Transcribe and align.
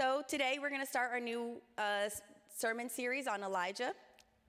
So 0.00 0.22
today 0.26 0.56
we're 0.58 0.70
going 0.70 0.80
to 0.80 0.86
start 0.86 1.10
our 1.12 1.20
new 1.20 1.60
uh, 1.76 2.08
sermon 2.56 2.88
series 2.88 3.26
on 3.26 3.42
Elijah. 3.42 3.92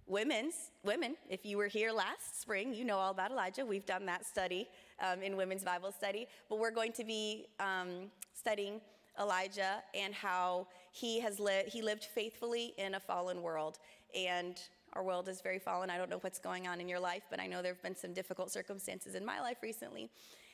Women's 0.08 0.72
women. 0.82 1.18
If 1.30 1.46
you 1.46 1.58
were 1.58 1.68
here 1.68 1.92
last 1.92 2.40
spring, 2.40 2.74
you 2.74 2.86
know 2.86 2.98
all 2.98 3.12
about 3.12 3.32
Elijah. 3.32 3.66
We've 3.66 3.86
done 3.86 4.06
that 4.06 4.26
study 4.26 4.70
um, 5.06 5.22
in 5.22 5.36
women's 5.36 5.66
Bible 5.66 5.92
study, 5.92 6.28
but 6.48 6.58
we're 6.58 6.72
going 6.72 6.94
to 6.94 7.04
be 7.04 7.48
um, 7.60 8.10
studying 8.34 8.80
Elijah 9.20 9.84
and 9.94 10.14
how 10.14 10.68
he 10.94 11.20
has 11.20 11.38
lived. 11.38 11.68
He 11.68 11.82
lived 11.82 12.06
faithfully 12.06 12.74
in 12.78 12.96
a 12.96 13.00
fallen 13.02 13.42
world, 13.42 13.78
and 14.16 14.58
our 14.94 15.04
world 15.04 15.28
is 15.28 15.42
very 15.42 15.60
fallen. 15.60 15.90
I 15.90 15.98
don't 15.98 16.10
know 16.10 16.20
what's 16.20 16.40
going 16.40 16.66
on 16.66 16.80
in 16.80 16.88
your 16.88 17.02
life, 17.02 17.24
but 17.30 17.42
I 17.42 17.48
know 17.48 17.62
there 17.62 17.74
have 17.74 17.84
been 17.84 17.98
some 17.98 18.14
difficult 18.14 18.54
circumstances 18.54 19.16
in 19.16 19.26
my 19.26 19.42
life 19.42 19.58
recently. 19.62 20.12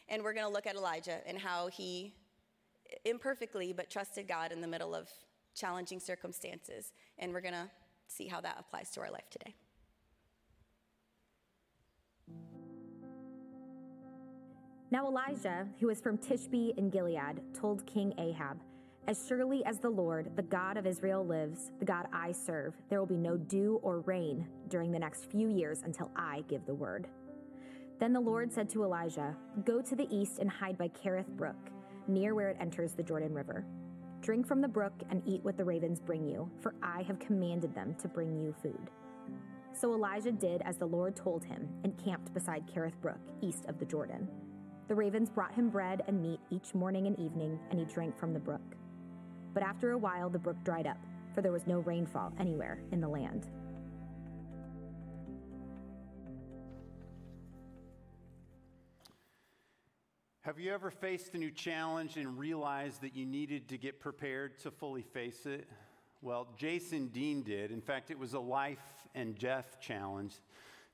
And 0.10 0.24
we're 0.24 0.34
going 0.34 0.48
to 0.48 0.52
look 0.52 0.66
at 0.66 0.76
Elijah 0.76 1.20
and 1.28 1.38
how 1.38 1.68
he 1.68 2.14
imperfectly 3.06 3.74
but 3.74 3.90
trusted 3.90 4.28
God 4.28 4.52
in 4.52 4.62
the 4.62 4.68
middle 4.68 4.96
of 4.96 5.10
challenging 5.56 6.00
circumstances. 6.00 6.94
And 7.18 7.34
we're 7.34 7.42
going 7.42 7.54
to 7.54 7.70
see 8.08 8.28
how 8.28 8.42
that 8.42 8.58
applies 8.60 8.90
to 8.92 9.02
our 9.02 9.12
life 9.12 9.30
today. 9.30 9.56
Now 14.90 15.06
Elijah, 15.08 15.68
who 15.80 15.88
was 15.88 16.00
from 16.00 16.18
Tishbe 16.18 16.78
in 16.78 16.90
Gilead, 16.90 17.42
told 17.54 17.86
King 17.86 18.14
Ahab, 18.18 18.58
As 19.08 19.26
surely 19.28 19.66
as 19.66 19.80
the 19.80 19.90
Lord, 19.90 20.32
the 20.38 20.44
God 20.44 20.78
of 20.78 20.88
Israel, 20.88 21.26
lives, 21.26 21.72
the 21.80 21.86
God 21.86 22.06
I 22.14 22.32
serve, 22.32 22.74
there 22.90 23.00
will 23.00 23.06
be 23.06 23.18
no 23.18 23.36
dew 23.36 23.82
or 23.84 24.00
rain 24.02 24.48
during 24.70 24.92
the 24.92 25.00
next 25.00 25.30
few 25.30 25.50
years 25.50 25.82
until 25.84 26.10
I 26.16 26.46
give 26.48 26.66
the 26.66 26.74
word. 26.74 27.10
Then 28.00 28.14
the 28.14 28.20
Lord 28.22 28.54
said 28.54 28.70
to 28.70 28.84
Elijah, 28.84 29.36
Go 29.66 29.82
to 29.82 29.96
the 29.96 30.08
east 30.10 30.40
and 30.40 30.50
hide 30.50 30.78
by 30.78 30.88
Kerith 30.88 31.28
Brook, 31.36 31.58
near 32.08 32.36
where 32.36 32.50
it 32.50 32.58
enters 32.60 32.94
the 32.94 33.04
Jordan 33.04 33.34
River. 33.34 33.66
Drink 34.22 34.48
from 34.48 34.62
the 34.62 34.68
brook 34.68 34.94
and 35.10 35.22
eat 35.26 35.44
what 35.44 35.58
the 35.58 35.64
ravens 35.64 36.00
bring 36.00 36.28
you, 36.28 36.50
for 36.60 36.74
I 36.82 37.04
have 37.04 37.20
commanded 37.20 37.74
them 37.74 37.96
to 38.02 38.08
bring 38.08 38.36
you 38.36 38.54
food. 38.62 38.90
So 39.74 39.94
Elijah 39.94 40.32
did 40.32 40.62
as 40.64 40.78
the 40.78 40.86
Lord 40.86 41.16
told 41.16 41.44
him 41.44 41.70
and 41.84 41.98
camped 42.04 42.34
beside 42.34 42.66
Kerith 42.68 43.00
Brook, 43.02 43.20
east 43.42 43.66
of 43.68 43.78
the 43.78 43.86
Jordan. 43.86 44.28
The 44.88 44.96
ravens 44.96 45.30
brought 45.30 45.54
him 45.54 45.70
bread 45.70 46.02
and 46.08 46.22
meat 46.22 46.40
each 46.50 46.74
morning 46.74 47.08
and 47.08 47.20
evening, 47.20 47.60
and 47.70 47.80
he 47.80 47.86
drank 47.86 48.18
from 48.18 48.34
the 48.34 48.40
brook. 48.40 48.76
But 49.54 49.64
after 49.64 49.92
a 49.92 49.98
while, 49.98 50.30
the 50.30 50.40
brook 50.40 50.58
dried 50.64 50.88
up, 50.88 50.98
for 51.36 51.42
there 51.42 51.52
was 51.52 51.68
no 51.68 51.80
rainfall 51.80 52.34
anywhere 52.40 52.80
in 52.92 53.02
the 53.02 53.08
land. 53.08 53.50
Have 60.48 60.60
you 60.60 60.74
ever 60.74 60.90
faced 60.90 61.34
a 61.34 61.38
new 61.38 61.52
challenge 61.52 62.16
and 62.16 62.40
realized 62.40 63.02
that 63.02 63.14
you 63.14 63.26
needed 63.26 63.68
to 63.68 63.78
get 63.78 64.00
prepared 64.00 64.58
to 64.60 64.72
fully 64.72 65.02
face 65.02 65.46
it? 65.46 65.68
Well, 66.22 66.48
Jason 66.56 67.10
Dean 67.10 67.44
did. 67.44 67.70
In 67.70 67.82
fact, 67.82 68.12
it 68.12 68.18
was 68.18 68.32
a 68.32 68.40
life 68.40 68.80
and 69.14 69.38
death 69.38 69.76
challenge. 69.82 70.36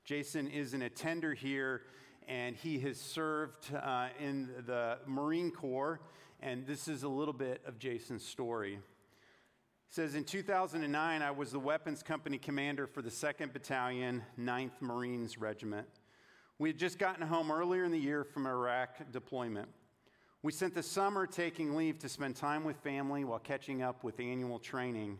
Jason 0.04 0.48
is 0.48 0.74
an 0.74 0.82
attender 0.82 1.34
here 1.34 1.82
and 2.26 2.56
he 2.56 2.80
has 2.80 3.00
served 3.00 3.72
uh, 3.72 4.08
in 4.18 4.50
the 4.66 4.98
Marine 5.06 5.52
Corps. 5.52 6.00
And 6.40 6.66
this 6.66 6.88
is 6.88 7.04
a 7.04 7.08
little 7.08 7.32
bit 7.32 7.62
of 7.64 7.78
Jason's 7.78 8.26
story. 8.26 8.72
He 8.72 9.94
says 9.94 10.16
In 10.16 10.24
2009, 10.24 11.22
I 11.22 11.30
was 11.30 11.52
the 11.52 11.60
weapons 11.60 12.02
company 12.02 12.38
commander 12.38 12.88
for 12.88 13.02
the 13.02 13.10
2nd 13.10 13.52
Battalion, 13.52 14.24
9th 14.36 14.80
Marines 14.80 15.38
Regiment. 15.38 15.86
We 16.58 16.68
had 16.68 16.78
just 16.78 17.00
gotten 17.00 17.26
home 17.26 17.50
earlier 17.50 17.84
in 17.84 17.90
the 17.90 17.98
year 17.98 18.22
from 18.22 18.46
Iraq 18.46 19.10
deployment. 19.10 19.68
We 20.42 20.52
spent 20.52 20.74
the 20.74 20.84
summer 20.84 21.26
taking 21.26 21.74
leave 21.74 21.98
to 21.98 22.08
spend 22.08 22.36
time 22.36 22.62
with 22.62 22.76
family 22.76 23.24
while 23.24 23.40
catching 23.40 23.82
up 23.82 24.04
with 24.04 24.20
annual 24.20 24.60
training. 24.60 25.18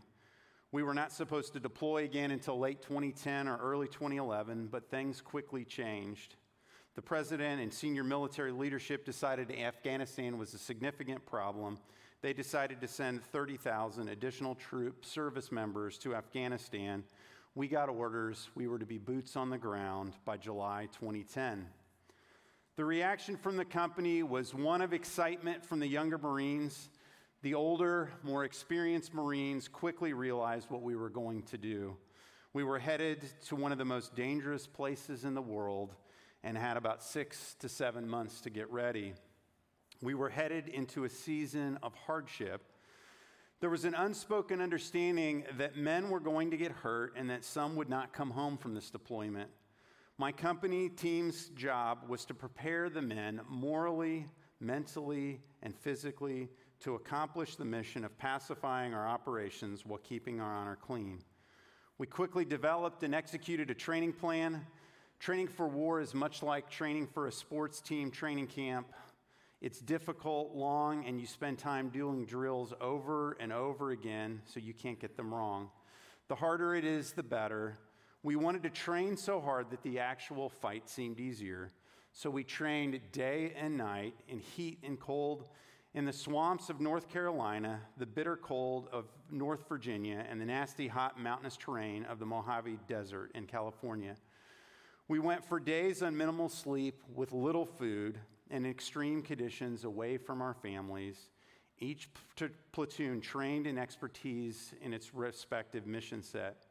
We 0.70 0.84
were 0.84 0.94
not 0.94 1.10
supposed 1.10 1.52
to 1.54 1.60
deploy 1.60 2.04
again 2.04 2.30
until 2.30 2.58
late 2.60 2.82
2010 2.82 3.48
or 3.48 3.56
early 3.56 3.88
2011, 3.88 4.68
but 4.70 4.90
things 4.90 5.20
quickly 5.20 5.64
changed. 5.64 6.36
The 6.94 7.02
president 7.02 7.60
and 7.60 7.74
senior 7.74 8.04
military 8.04 8.52
leadership 8.52 9.04
decided 9.04 9.50
Afghanistan 9.50 10.38
was 10.38 10.54
a 10.54 10.58
significant 10.58 11.26
problem. 11.26 11.78
They 12.22 12.32
decided 12.32 12.80
to 12.80 12.86
send 12.86 13.24
30,000 13.24 14.08
additional 14.08 14.54
troop 14.54 15.04
service 15.04 15.50
members 15.50 15.98
to 15.98 16.14
Afghanistan. 16.14 17.02
We 17.56 17.68
got 17.68 17.88
orders. 17.88 18.50
We 18.56 18.66
were 18.66 18.80
to 18.80 18.86
be 18.86 18.98
boots 18.98 19.36
on 19.36 19.48
the 19.48 19.58
ground 19.58 20.14
by 20.24 20.36
July 20.36 20.88
2010. 20.98 21.64
The 22.74 22.84
reaction 22.84 23.36
from 23.36 23.56
the 23.56 23.64
company 23.64 24.24
was 24.24 24.52
one 24.52 24.82
of 24.82 24.92
excitement 24.92 25.64
from 25.64 25.78
the 25.78 25.86
younger 25.86 26.18
Marines. 26.18 26.90
The 27.42 27.54
older, 27.54 28.10
more 28.24 28.42
experienced 28.44 29.14
Marines 29.14 29.68
quickly 29.68 30.14
realized 30.14 30.68
what 30.68 30.82
we 30.82 30.96
were 30.96 31.08
going 31.08 31.42
to 31.44 31.56
do. 31.56 31.96
We 32.52 32.64
were 32.64 32.80
headed 32.80 33.22
to 33.46 33.54
one 33.54 33.70
of 33.70 33.78
the 33.78 33.84
most 33.84 34.16
dangerous 34.16 34.66
places 34.66 35.24
in 35.24 35.34
the 35.34 35.42
world 35.42 35.94
and 36.42 36.58
had 36.58 36.76
about 36.76 37.04
six 37.04 37.54
to 37.60 37.68
seven 37.68 38.08
months 38.08 38.40
to 38.40 38.50
get 38.50 38.68
ready. 38.72 39.14
We 40.02 40.14
were 40.14 40.28
headed 40.28 40.66
into 40.66 41.04
a 41.04 41.08
season 41.08 41.78
of 41.84 41.94
hardship. 41.94 42.62
There 43.64 43.70
was 43.70 43.86
an 43.86 43.94
unspoken 43.94 44.60
understanding 44.60 45.44
that 45.56 45.74
men 45.74 46.10
were 46.10 46.20
going 46.20 46.50
to 46.50 46.56
get 46.58 46.70
hurt 46.70 47.14
and 47.16 47.30
that 47.30 47.46
some 47.46 47.76
would 47.76 47.88
not 47.88 48.12
come 48.12 48.28
home 48.28 48.58
from 48.58 48.74
this 48.74 48.90
deployment. 48.90 49.48
My 50.18 50.32
company 50.32 50.90
team's 50.90 51.48
job 51.56 52.00
was 52.06 52.26
to 52.26 52.34
prepare 52.34 52.90
the 52.90 53.00
men 53.00 53.40
morally, 53.48 54.26
mentally, 54.60 55.40
and 55.62 55.74
physically 55.74 56.50
to 56.80 56.96
accomplish 56.96 57.56
the 57.56 57.64
mission 57.64 58.04
of 58.04 58.18
pacifying 58.18 58.92
our 58.92 59.08
operations 59.08 59.86
while 59.86 60.00
keeping 60.00 60.42
our 60.42 60.52
honor 60.52 60.76
clean. 60.76 61.20
We 61.96 62.06
quickly 62.06 62.44
developed 62.44 63.02
and 63.02 63.14
executed 63.14 63.70
a 63.70 63.74
training 63.74 64.12
plan 64.12 64.60
Training 65.24 65.48
for 65.48 65.66
war 65.66 66.00
is 66.00 66.12
much 66.12 66.42
like 66.42 66.68
training 66.68 67.06
for 67.06 67.28
a 67.28 67.32
sports 67.32 67.80
team 67.80 68.10
training 68.10 68.46
camp. 68.46 68.86
It's 69.64 69.80
difficult, 69.80 70.54
long, 70.54 71.06
and 71.06 71.18
you 71.18 71.26
spend 71.26 71.58
time 71.58 71.88
doing 71.88 72.26
drills 72.26 72.74
over 72.82 73.34
and 73.40 73.50
over 73.50 73.92
again 73.92 74.42
so 74.44 74.60
you 74.60 74.74
can't 74.74 75.00
get 75.00 75.16
them 75.16 75.32
wrong. 75.32 75.70
The 76.28 76.34
harder 76.34 76.74
it 76.74 76.84
is, 76.84 77.12
the 77.12 77.22
better. 77.22 77.78
We 78.22 78.36
wanted 78.36 78.62
to 78.64 78.68
train 78.68 79.16
so 79.16 79.40
hard 79.40 79.70
that 79.70 79.82
the 79.82 80.00
actual 80.00 80.50
fight 80.50 80.90
seemed 80.90 81.18
easier. 81.18 81.72
So 82.12 82.28
we 82.28 82.44
trained 82.44 83.00
day 83.10 83.54
and 83.56 83.78
night 83.78 84.12
in 84.28 84.38
heat 84.38 84.80
and 84.82 85.00
cold 85.00 85.46
in 85.94 86.04
the 86.04 86.12
swamps 86.12 86.68
of 86.68 86.78
North 86.78 87.08
Carolina, 87.08 87.80
the 87.96 88.04
bitter 88.04 88.36
cold 88.36 88.90
of 88.92 89.06
North 89.30 89.66
Virginia, 89.66 90.26
and 90.28 90.38
the 90.38 90.44
nasty 90.44 90.88
hot 90.88 91.18
mountainous 91.18 91.56
terrain 91.56 92.04
of 92.04 92.18
the 92.18 92.26
Mojave 92.26 92.80
Desert 92.86 93.30
in 93.34 93.46
California. 93.46 94.16
We 95.08 95.20
went 95.20 95.42
for 95.42 95.58
days 95.58 96.02
on 96.02 96.14
minimal 96.14 96.50
sleep 96.50 97.02
with 97.14 97.32
little 97.32 97.64
food 97.64 98.18
and 98.50 98.66
extreme 98.66 99.22
conditions 99.22 99.84
away 99.84 100.16
from 100.16 100.42
our 100.42 100.54
families, 100.54 101.28
each 101.78 102.08
platoon 102.72 103.20
trained 103.20 103.66
in 103.66 103.78
expertise 103.78 104.72
in 104.80 104.92
its 104.92 105.14
respective 105.14 105.86
mission 105.86 106.22
set. 106.22 106.66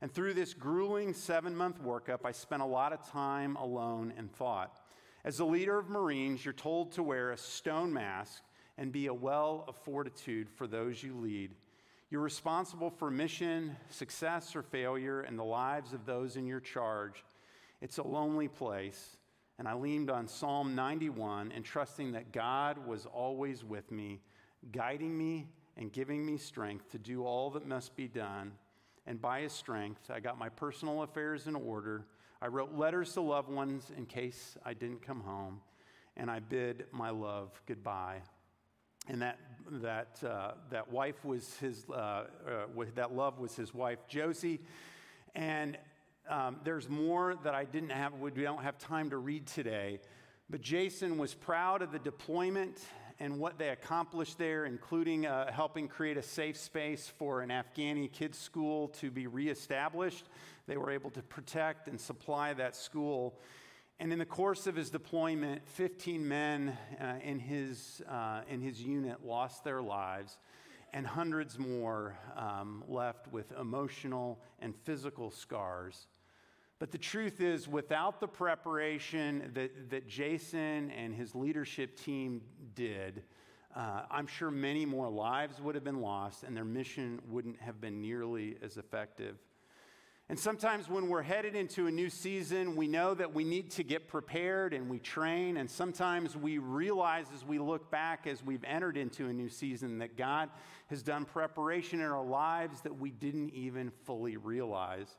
And 0.00 0.12
through 0.12 0.34
this 0.34 0.54
grueling 0.54 1.12
seven 1.12 1.54
month 1.54 1.82
workup, 1.82 2.20
I 2.24 2.32
spent 2.32 2.62
a 2.62 2.66
lot 2.66 2.92
of 2.92 3.06
time 3.10 3.56
alone 3.56 4.12
and 4.16 4.32
thought. 4.32 4.80
As 5.24 5.40
a 5.40 5.44
leader 5.44 5.78
of 5.78 5.90
Marines, 5.90 6.44
you're 6.44 6.54
told 6.54 6.92
to 6.92 7.02
wear 7.02 7.32
a 7.32 7.36
stone 7.36 7.92
mask 7.92 8.42
and 8.78 8.92
be 8.92 9.08
a 9.08 9.14
well 9.14 9.64
of 9.66 9.76
fortitude 9.76 10.48
for 10.48 10.66
those 10.66 11.02
you 11.02 11.14
lead. 11.14 11.50
You're 12.10 12.22
responsible 12.22 12.88
for 12.88 13.10
mission, 13.10 13.76
success, 13.90 14.56
or 14.56 14.62
failure 14.62 15.20
and 15.20 15.38
the 15.38 15.44
lives 15.44 15.92
of 15.92 16.06
those 16.06 16.36
in 16.36 16.46
your 16.46 16.60
charge. 16.60 17.24
It's 17.82 17.98
a 17.98 18.02
lonely 18.02 18.48
place. 18.48 19.17
And 19.58 19.66
I 19.66 19.74
leaned 19.74 20.10
on 20.10 20.28
Psalm 20.28 20.74
91 20.74 21.52
and 21.52 21.64
trusting 21.64 22.12
that 22.12 22.32
God 22.32 22.86
was 22.86 23.06
always 23.06 23.64
with 23.64 23.90
me, 23.90 24.20
guiding 24.70 25.16
me 25.16 25.48
and 25.76 25.92
giving 25.92 26.24
me 26.24 26.36
strength 26.36 26.90
to 26.92 26.98
do 26.98 27.24
all 27.24 27.50
that 27.50 27.66
must 27.66 27.96
be 27.96 28.06
done. 28.06 28.52
And 29.06 29.20
by 29.20 29.40
his 29.40 29.52
strength, 29.52 30.10
I 30.10 30.20
got 30.20 30.38
my 30.38 30.48
personal 30.48 31.02
affairs 31.02 31.46
in 31.46 31.56
order. 31.56 32.04
I 32.40 32.46
wrote 32.46 32.74
letters 32.74 33.14
to 33.14 33.20
loved 33.20 33.48
ones 33.48 33.90
in 33.96 34.06
case 34.06 34.56
I 34.64 34.74
didn't 34.74 35.02
come 35.02 35.20
home. 35.20 35.60
And 36.16 36.30
I 36.30 36.38
bid 36.38 36.84
my 36.92 37.10
love 37.10 37.60
goodbye. 37.66 38.22
And 39.08 39.22
that, 39.22 39.38
that, 39.70 40.22
uh, 40.22 40.52
that 40.70 40.90
wife 40.92 41.24
was 41.24 41.56
his, 41.56 41.86
uh, 41.90 41.94
uh, 41.94 42.84
that 42.94 43.14
love 43.14 43.38
was 43.38 43.56
his 43.56 43.72
wife, 43.72 43.98
Josie. 44.06 44.60
And 45.34 45.78
um, 46.28 46.56
there's 46.64 46.88
more 46.88 47.36
that 47.44 47.54
I 47.54 47.64
didn't 47.64 47.90
have, 47.90 48.14
we 48.14 48.30
don't 48.30 48.62
have 48.62 48.78
time 48.78 49.10
to 49.10 49.16
read 49.16 49.46
today. 49.46 50.00
But 50.50 50.60
Jason 50.60 51.18
was 51.18 51.34
proud 51.34 51.82
of 51.82 51.92
the 51.92 51.98
deployment 51.98 52.78
and 53.20 53.38
what 53.38 53.58
they 53.58 53.70
accomplished 53.70 54.38
there, 54.38 54.64
including 54.64 55.26
uh, 55.26 55.52
helping 55.52 55.88
create 55.88 56.16
a 56.16 56.22
safe 56.22 56.56
space 56.56 57.12
for 57.18 57.40
an 57.40 57.50
Afghani 57.50 58.10
kids' 58.10 58.38
school 58.38 58.88
to 58.88 59.10
be 59.10 59.26
reestablished. 59.26 60.26
They 60.66 60.76
were 60.76 60.90
able 60.90 61.10
to 61.10 61.22
protect 61.22 61.88
and 61.88 62.00
supply 62.00 62.54
that 62.54 62.76
school. 62.76 63.38
And 64.00 64.12
in 64.12 64.20
the 64.20 64.26
course 64.26 64.66
of 64.68 64.76
his 64.76 64.90
deployment, 64.90 65.66
15 65.68 66.26
men 66.26 66.78
uh, 67.00 67.14
in, 67.22 67.40
his, 67.40 68.00
uh, 68.08 68.42
in 68.48 68.60
his 68.60 68.80
unit 68.80 69.24
lost 69.24 69.64
their 69.64 69.82
lives. 69.82 70.38
and 70.94 71.06
hundreds 71.06 71.58
more 71.58 72.16
um, 72.36 72.82
left 72.88 73.30
with 73.30 73.52
emotional 73.60 74.38
and 74.60 74.74
physical 74.84 75.30
scars. 75.30 76.06
But 76.78 76.92
the 76.92 76.98
truth 76.98 77.40
is, 77.40 77.66
without 77.66 78.20
the 78.20 78.28
preparation 78.28 79.50
that, 79.54 79.90
that 79.90 80.06
Jason 80.06 80.90
and 80.92 81.12
his 81.12 81.34
leadership 81.34 81.98
team 81.98 82.40
did, 82.74 83.24
uh, 83.74 84.02
I'm 84.10 84.26
sure 84.26 84.50
many 84.50 84.86
more 84.86 85.08
lives 85.08 85.60
would 85.60 85.74
have 85.74 85.84
been 85.84 86.00
lost 86.00 86.44
and 86.44 86.56
their 86.56 86.64
mission 86.64 87.20
wouldn't 87.28 87.60
have 87.60 87.80
been 87.80 88.00
nearly 88.00 88.56
as 88.62 88.76
effective. 88.76 89.36
And 90.30 90.38
sometimes 90.38 90.90
when 90.90 91.08
we're 91.08 91.22
headed 91.22 91.56
into 91.56 91.86
a 91.86 91.90
new 91.90 92.10
season, 92.10 92.76
we 92.76 92.86
know 92.86 93.14
that 93.14 93.32
we 93.32 93.44
need 93.44 93.70
to 93.72 93.82
get 93.82 94.08
prepared 94.08 94.74
and 94.74 94.90
we 94.90 94.98
train. 94.98 95.56
And 95.56 95.70
sometimes 95.70 96.36
we 96.36 96.58
realize 96.58 97.26
as 97.34 97.46
we 97.46 97.58
look 97.58 97.90
back, 97.90 98.26
as 98.26 98.44
we've 98.44 98.64
entered 98.64 98.98
into 98.98 99.26
a 99.26 99.32
new 99.32 99.48
season, 99.48 99.98
that 99.98 100.18
God 100.18 100.50
has 100.90 101.02
done 101.02 101.24
preparation 101.24 102.00
in 102.00 102.06
our 102.06 102.24
lives 102.24 102.82
that 102.82 102.98
we 102.98 103.10
didn't 103.10 103.50
even 103.54 103.90
fully 104.04 104.36
realize. 104.36 105.16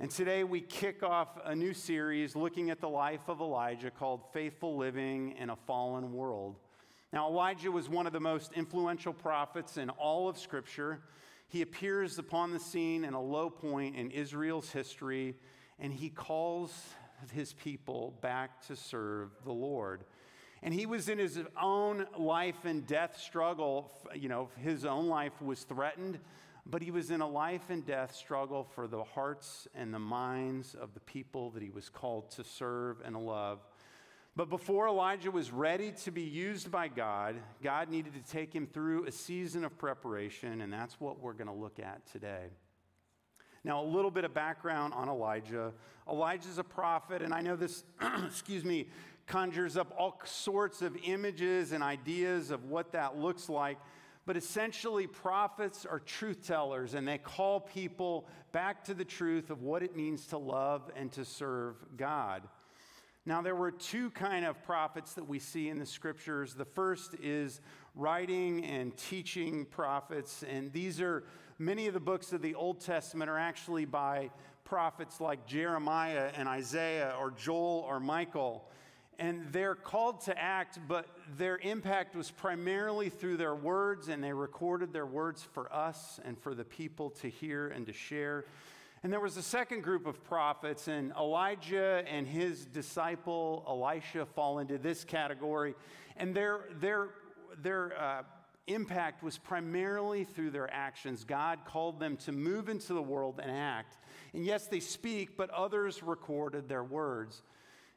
And 0.00 0.10
today 0.10 0.44
we 0.44 0.62
kick 0.62 1.02
off 1.02 1.28
a 1.44 1.54
new 1.54 1.74
series 1.74 2.34
looking 2.34 2.70
at 2.70 2.80
the 2.80 2.88
life 2.88 3.28
of 3.28 3.42
Elijah 3.42 3.90
called 3.90 4.22
Faithful 4.32 4.78
Living 4.78 5.36
in 5.36 5.50
a 5.50 5.56
Fallen 5.56 6.14
World. 6.14 6.56
Now, 7.12 7.28
Elijah 7.28 7.70
was 7.70 7.86
one 7.90 8.06
of 8.06 8.14
the 8.14 8.18
most 8.18 8.54
influential 8.54 9.12
prophets 9.12 9.76
in 9.76 9.90
all 9.90 10.26
of 10.26 10.38
Scripture. 10.38 11.02
He 11.48 11.60
appears 11.60 12.18
upon 12.18 12.50
the 12.50 12.58
scene 12.58 13.04
in 13.04 13.12
a 13.12 13.20
low 13.20 13.50
point 13.50 13.94
in 13.94 14.10
Israel's 14.10 14.70
history, 14.70 15.34
and 15.78 15.92
he 15.92 16.08
calls 16.08 16.72
his 17.30 17.52
people 17.52 18.14
back 18.22 18.66
to 18.68 18.76
serve 18.76 19.28
the 19.44 19.52
Lord. 19.52 20.04
And 20.62 20.72
he 20.72 20.86
was 20.86 21.10
in 21.10 21.18
his 21.18 21.38
own 21.60 22.06
life 22.16 22.64
and 22.64 22.86
death 22.86 23.20
struggle. 23.20 23.92
You 24.14 24.30
know, 24.30 24.48
his 24.56 24.86
own 24.86 25.08
life 25.08 25.42
was 25.42 25.64
threatened 25.64 26.20
but 26.70 26.82
he 26.82 26.90
was 26.90 27.10
in 27.10 27.20
a 27.20 27.28
life 27.28 27.70
and 27.70 27.84
death 27.84 28.14
struggle 28.14 28.64
for 28.64 28.86
the 28.86 29.02
hearts 29.02 29.66
and 29.74 29.92
the 29.92 29.98
minds 29.98 30.74
of 30.74 30.94
the 30.94 31.00
people 31.00 31.50
that 31.50 31.62
he 31.62 31.70
was 31.70 31.88
called 31.88 32.30
to 32.32 32.44
serve 32.44 32.98
and 33.04 33.16
love. 33.16 33.58
But 34.36 34.48
before 34.48 34.86
Elijah 34.86 35.30
was 35.30 35.50
ready 35.50 35.92
to 36.04 36.10
be 36.10 36.22
used 36.22 36.70
by 36.70 36.88
God, 36.88 37.36
God 37.62 37.90
needed 37.90 38.14
to 38.14 38.32
take 38.32 38.54
him 38.54 38.66
through 38.66 39.06
a 39.06 39.12
season 39.12 39.64
of 39.64 39.76
preparation, 39.76 40.60
and 40.60 40.72
that's 40.72 41.00
what 41.00 41.20
we're 41.20 41.32
going 41.32 41.48
to 41.48 41.52
look 41.52 41.80
at 41.80 42.06
today. 42.06 42.46
Now, 43.64 43.82
a 43.82 43.84
little 43.84 44.10
bit 44.10 44.24
of 44.24 44.32
background 44.32 44.94
on 44.94 45.08
Elijah. 45.08 45.72
Elijah's 46.08 46.58
a 46.58 46.64
prophet, 46.64 47.22
and 47.22 47.34
I 47.34 47.40
know 47.42 47.56
this, 47.56 47.84
excuse 48.24 48.64
me, 48.64 48.88
conjures 49.26 49.76
up 49.76 49.92
all 49.98 50.20
sorts 50.24 50.80
of 50.80 50.96
images 51.04 51.72
and 51.72 51.82
ideas 51.82 52.50
of 52.50 52.64
what 52.64 52.92
that 52.92 53.18
looks 53.18 53.48
like. 53.48 53.78
But 54.26 54.36
essentially, 54.36 55.06
prophets 55.06 55.86
are 55.86 55.98
truth 55.98 56.46
tellers, 56.46 56.94
and 56.94 57.08
they 57.08 57.18
call 57.18 57.60
people 57.60 58.28
back 58.52 58.84
to 58.84 58.94
the 58.94 59.04
truth 59.04 59.50
of 59.50 59.62
what 59.62 59.82
it 59.82 59.96
means 59.96 60.26
to 60.26 60.38
love 60.38 60.90
and 60.94 61.10
to 61.12 61.24
serve 61.24 61.76
God. 61.96 62.42
Now, 63.26 63.42
there 63.42 63.54
were 63.54 63.70
two 63.70 64.10
kind 64.10 64.44
of 64.44 64.62
prophets 64.64 65.14
that 65.14 65.28
we 65.28 65.38
see 65.38 65.68
in 65.68 65.78
the 65.78 65.86
scriptures. 65.86 66.54
The 66.54 66.64
first 66.64 67.14
is 67.22 67.60
writing 67.94 68.64
and 68.64 68.96
teaching 68.96 69.66
prophets, 69.66 70.42
and 70.42 70.72
these 70.72 71.00
are 71.00 71.24
many 71.58 71.86
of 71.86 71.94
the 71.94 72.00
books 72.00 72.32
of 72.32 72.40
the 72.40 72.54
Old 72.54 72.80
Testament 72.80 73.30
are 73.30 73.38
actually 73.38 73.84
by 73.84 74.30
prophets 74.64 75.20
like 75.20 75.46
Jeremiah 75.46 76.30
and 76.36 76.48
Isaiah 76.48 77.14
or 77.18 77.32
Joel 77.32 77.84
or 77.88 78.00
Micah 78.00 78.60
and 79.20 79.46
they're 79.52 79.74
called 79.74 80.22
to 80.22 80.36
act, 80.36 80.78
but 80.88 81.06
their 81.36 81.58
impact 81.58 82.16
was 82.16 82.30
primarily 82.30 83.10
through 83.10 83.36
their 83.36 83.54
words, 83.54 84.08
and 84.08 84.24
they 84.24 84.32
recorded 84.32 84.94
their 84.94 85.04
words 85.04 85.46
for 85.52 85.70
us 85.72 86.18
and 86.24 86.38
for 86.38 86.54
the 86.54 86.64
people 86.64 87.10
to 87.10 87.28
hear 87.28 87.68
and 87.68 87.86
to 87.86 87.92
share. 87.92 88.46
And 89.02 89.12
there 89.12 89.20
was 89.20 89.36
a 89.36 89.42
second 89.42 89.82
group 89.82 90.06
of 90.06 90.24
prophets, 90.24 90.88
and 90.88 91.12
Elijah 91.12 92.02
and 92.08 92.26
his 92.26 92.64
disciple 92.64 93.62
Elisha 93.68 94.24
fall 94.24 94.58
into 94.58 94.78
this 94.78 95.04
category. 95.04 95.74
And 96.16 96.34
their, 96.34 96.64
their, 96.80 97.10
their 97.62 98.00
uh, 98.00 98.22
impact 98.68 99.22
was 99.22 99.36
primarily 99.36 100.24
through 100.24 100.50
their 100.50 100.72
actions. 100.72 101.24
God 101.24 101.60
called 101.66 102.00
them 102.00 102.16
to 102.18 102.32
move 102.32 102.70
into 102.70 102.94
the 102.94 103.02
world 103.02 103.38
and 103.42 103.50
act. 103.50 103.98
And 104.32 104.46
yes, 104.46 104.66
they 104.66 104.80
speak, 104.80 105.36
but 105.36 105.50
others 105.50 106.02
recorded 106.02 106.70
their 106.70 106.84
words. 106.84 107.42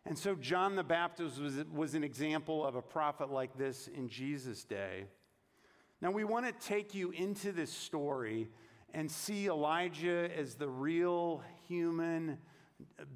And 0.05 0.17
so 0.17 0.35
John 0.35 0.75
the 0.75 0.83
Baptist 0.83 1.39
was, 1.39 1.63
was 1.73 1.95
an 1.95 2.03
example 2.03 2.65
of 2.65 2.75
a 2.75 2.81
prophet 2.81 3.31
like 3.31 3.57
this 3.57 3.88
in 3.88 4.09
Jesus' 4.09 4.63
day. 4.63 5.05
Now, 6.01 6.11
we 6.11 6.25
want 6.25 6.45
to 6.45 6.67
take 6.67 6.94
you 6.94 7.11
into 7.11 7.53
this 7.53 7.71
story 7.71 8.50
and 8.94 9.09
see 9.09 9.47
Elijah 9.47 10.29
as 10.38 10.55
the 10.55 10.67
real 10.67 11.41
human 11.67 12.38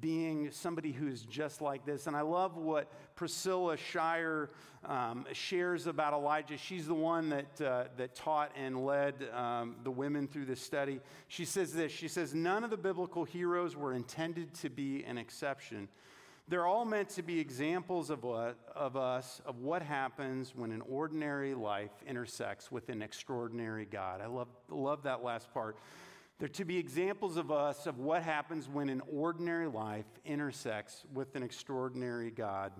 being, 0.00 0.50
somebody 0.50 0.92
who's 0.92 1.22
just 1.22 1.60
like 1.60 1.84
this. 1.84 2.06
And 2.06 2.16
I 2.16 2.22
love 2.22 2.56
what 2.56 2.90
Priscilla 3.14 3.76
Shirer 3.76 4.50
um, 4.84 5.26
shares 5.32 5.86
about 5.86 6.14
Elijah. 6.14 6.56
She's 6.56 6.86
the 6.86 6.94
one 6.94 7.28
that, 7.28 7.60
uh, 7.60 7.84
that 7.96 8.14
taught 8.14 8.52
and 8.56 8.84
led 8.84 9.28
um, 9.34 9.76
the 9.84 9.90
women 9.90 10.26
through 10.26 10.46
this 10.46 10.60
study. 10.60 11.00
She 11.28 11.44
says 11.44 11.74
this 11.74 11.92
She 11.92 12.08
says, 12.08 12.34
None 12.34 12.64
of 12.64 12.70
the 12.70 12.76
biblical 12.76 13.24
heroes 13.24 13.76
were 13.76 13.92
intended 13.92 14.54
to 14.54 14.70
be 14.70 15.04
an 15.04 15.18
exception. 15.18 15.88
They're 16.48 16.66
all 16.66 16.86
meant 16.86 17.10
to 17.10 17.22
be 17.22 17.38
examples 17.38 18.08
of, 18.08 18.22
what, 18.22 18.56
of 18.74 18.96
us, 18.96 19.42
of 19.44 19.58
what 19.58 19.82
happens 19.82 20.54
when 20.56 20.72
an 20.72 20.80
ordinary 20.88 21.54
life 21.54 21.90
intersects 22.06 22.72
with 22.72 22.88
an 22.88 23.02
extraordinary 23.02 23.84
God. 23.84 24.22
I 24.22 24.26
love, 24.28 24.48
love 24.70 25.02
that 25.02 25.22
last 25.22 25.52
part. 25.52 25.76
They're 26.38 26.48
to 26.48 26.64
be 26.64 26.78
examples 26.78 27.36
of 27.36 27.50
us 27.50 27.86
of 27.86 27.98
what 27.98 28.22
happens 28.22 28.66
when 28.66 28.88
an 28.88 29.02
ordinary 29.12 29.66
life 29.66 30.06
intersects 30.24 31.04
with 31.12 31.34
an 31.36 31.42
extraordinary 31.42 32.30
God. 32.30 32.72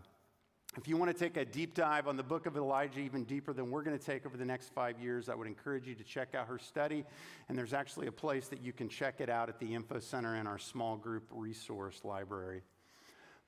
If 0.78 0.88
you 0.88 0.96
want 0.96 1.10
to 1.10 1.18
take 1.18 1.36
a 1.36 1.44
deep 1.44 1.74
dive 1.74 2.08
on 2.08 2.16
the 2.16 2.22
book 2.22 2.46
of 2.46 2.56
Elijah, 2.56 3.00
even 3.00 3.24
deeper 3.24 3.52
than 3.52 3.70
we're 3.70 3.82
going 3.82 3.98
to 3.98 4.04
take 4.04 4.24
over 4.24 4.36
the 4.38 4.44
next 4.46 4.72
five 4.72 4.98
years, 4.98 5.28
I 5.28 5.34
would 5.34 5.46
encourage 5.46 5.86
you 5.86 5.94
to 5.94 6.04
check 6.04 6.34
out 6.34 6.46
her 6.46 6.58
study. 6.58 7.04
And 7.48 7.58
there's 7.58 7.74
actually 7.74 8.06
a 8.06 8.12
place 8.12 8.48
that 8.48 8.62
you 8.62 8.72
can 8.72 8.88
check 8.88 9.20
it 9.20 9.28
out 9.28 9.50
at 9.50 9.58
the 9.58 9.74
Info 9.74 9.98
Center 9.98 10.36
in 10.36 10.46
our 10.46 10.58
small 10.58 10.96
group 10.96 11.24
resource 11.30 12.00
library. 12.04 12.62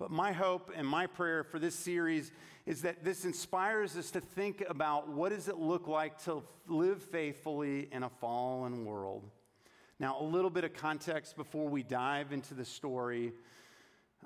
But 0.01 0.11
my 0.11 0.33
hope 0.33 0.73
and 0.75 0.89
my 0.89 1.07
prayer 1.07 1.45
for 1.45 1.59
this 1.59 1.75
series 1.75 2.33
is 2.65 2.81
that 2.83 3.05
this 3.05 3.27
inspires 3.27 3.99
us 3.99 4.11
to 4.13 4.23
think 4.23 4.65
about 4.67 5.11
what 5.11 5.29
does 5.29 5.47
it 5.47 5.59
look 5.59 5.87
like 5.87 6.25
to 6.25 6.43
live 6.67 7.03
faithfully 7.03 7.87
in 7.93 8.03
a 8.03 8.09
fallen 8.09 8.87
world. 8.87 9.29
Now, 9.99 10.19
a 10.19 10.25
little 10.25 10.49
bit 10.49 10.65
of 10.65 10.73
context 10.73 11.37
before 11.37 11.69
we 11.69 11.83
dive 11.83 12.33
into 12.33 12.55
the 12.55 12.65
story. 12.65 13.35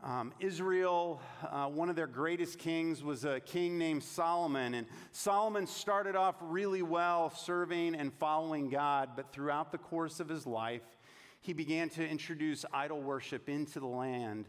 Um, 0.04 0.32
Israel, 0.38 1.20
uh, 1.42 1.66
one 1.66 1.90
of 1.90 1.96
their 1.96 2.06
greatest 2.06 2.60
kings 2.60 3.02
was 3.02 3.24
a 3.24 3.40
king 3.40 3.76
named 3.76 4.04
Solomon. 4.04 4.74
And 4.74 4.86
Solomon 5.10 5.66
started 5.66 6.14
off 6.14 6.36
really 6.40 6.82
well 6.82 7.30
serving 7.30 7.96
and 7.96 8.12
following 8.12 8.70
God, 8.70 9.10
but 9.16 9.32
throughout 9.32 9.72
the 9.72 9.78
course 9.78 10.20
of 10.20 10.28
his 10.28 10.46
life, 10.46 10.84
he 11.40 11.52
began 11.52 11.88
to 11.90 12.08
introduce 12.08 12.64
idol 12.72 13.02
worship 13.02 13.48
into 13.48 13.80
the 13.80 13.86
land. 13.86 14.46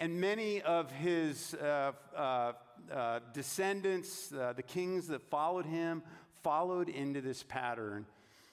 And 0.00 0.20
many 0.20 0.62
of 0.62 0.92
his 0.92 1.54
uh, 1.54 1.90
uh, 2.16 2.52
uh, 2.92 3.18
descendants, 3.32 4.28
the 4.28 4.62
kings 4.64 5.08
that 5.08 5.28
followed 5.28 5.66
him, 5.66 6.04
followed 6.44 6.88
into 6.88 7.20
this 7.20 7.42
pattern. 7.42 8.06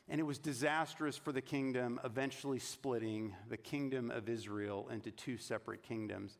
And 0.10 0.20
it 0.20 0.24
was 0.24 0.40
disastrous 0.40 1.18
for 1.18 1.32
the 1.32 1.42
kingdom, 1.42 2.00
eventually 2.04 2.58
splitting 2.58 3.36
the 3.48 3.58
kingdom 3.58 4.10
of 4.10 4.28
Israel 4.28 4.88
into 4.92 5.12
two 5.12 5.38
separate 5.38 5.84
kingdoms. 5.84 6.38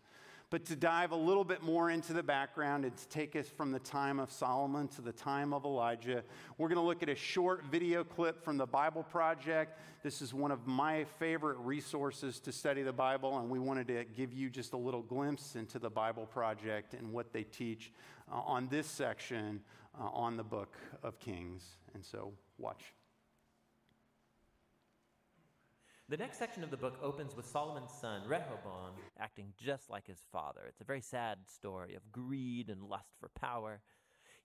But 0.52 0.66
to 0.66 0.75
dive 0.75 1.12
a 1.12 1.16
little 1.16 1.44
bit 1.44 1.64
more 1.64 1.90
into 1.90 2.14
the 2.14 2.22
background 2.22 2.86
and 2.86 2.96
to 2.96 3.08
take 3.10 3.36
us 3.36 3.48
from 3.48 3.72
the 3.72 3.80
time 3.80 4.20
of 4.20 4.32
Solomon 4.32 4.88
to 4.90 5.02
the 5.02 5.12
time 5.12 5.54
of 5.54 5.66
Elijah, 5.66 6.24
we're 6.58 6.68
going 6.68 6.80
to 6.80 6.86
look 6.86 7.02
at 7.02 7.10
a 7.10 7.16
short 7.16 7.64
video 7.72 8.04
clip 8.04 8.44
from 8.44 8.58
the 8.58 8.66
Bible 8.66 9.04
Project. 9.04 9.80
This 10.04 10.22
is 10.22 10.34
one 10.34 10.52
of 10.52 10.68
my 10.68 11.06
favorite 11.20 11.58
resources 11.58 12.40
to 12.42 12.52
study 12.52 12.84
the 12.84 12.94
Bible, 12.94 13.40
and 13.40 13.50
we 13.50 13.58
wanted 13.58 13.88
to 13.88 14.06
give 14.16 14.34
you 14.34 14.50
just 14.50 14.74
a 14.74 14.78
little 14.78 15.02
glimpse 15.02 15.56
into 15.56 15.80
the 15.80 15.90
Bible 15.90 16.28
Project 16.28 16.94
and 16.94 17.12
what 17.12 17.34
they 17.34 17.44
teach 17.44 17.92
uh, 18.32 18.36
on 18.36 18.68
this 18.68 18.88
section 18.88 19.62
uh, 20.00 20.10
on 20.14 20.38
the 20.38 20.44
book 20.44 20.78
of 21.02 21.20
Kings. 21.20 21.64
And 21.96 22.06
so, 22.06 22.34
watch. 22.60 22.94
The 26.08 26.18
next 26.18 26.38
section 26.38 26.64
of 26.64 26.70
the 26.70 26.78
book 26.78 27.00
opens 27.02 27.36
with 27.36 27.48
Solomon's 27.48 27.92
son, 27.92 28.22
Rehoboam, 28.28 28.94
acting 29.20 29.54
just 29.58 29.90
like 29.90 30.06
his 30.06 30.22
father. 30.32 30.62
It's 30.68 30.80
a 30.82 30.84
very 30.84 31.02
sad 31.02 31.40
story 31.48 31.96
of 31.96 32.12
greed 32.12 32.70
and 32.70 32.84
lust 32.84 33.16
for 33.20 33.30
power. 33.30 33.82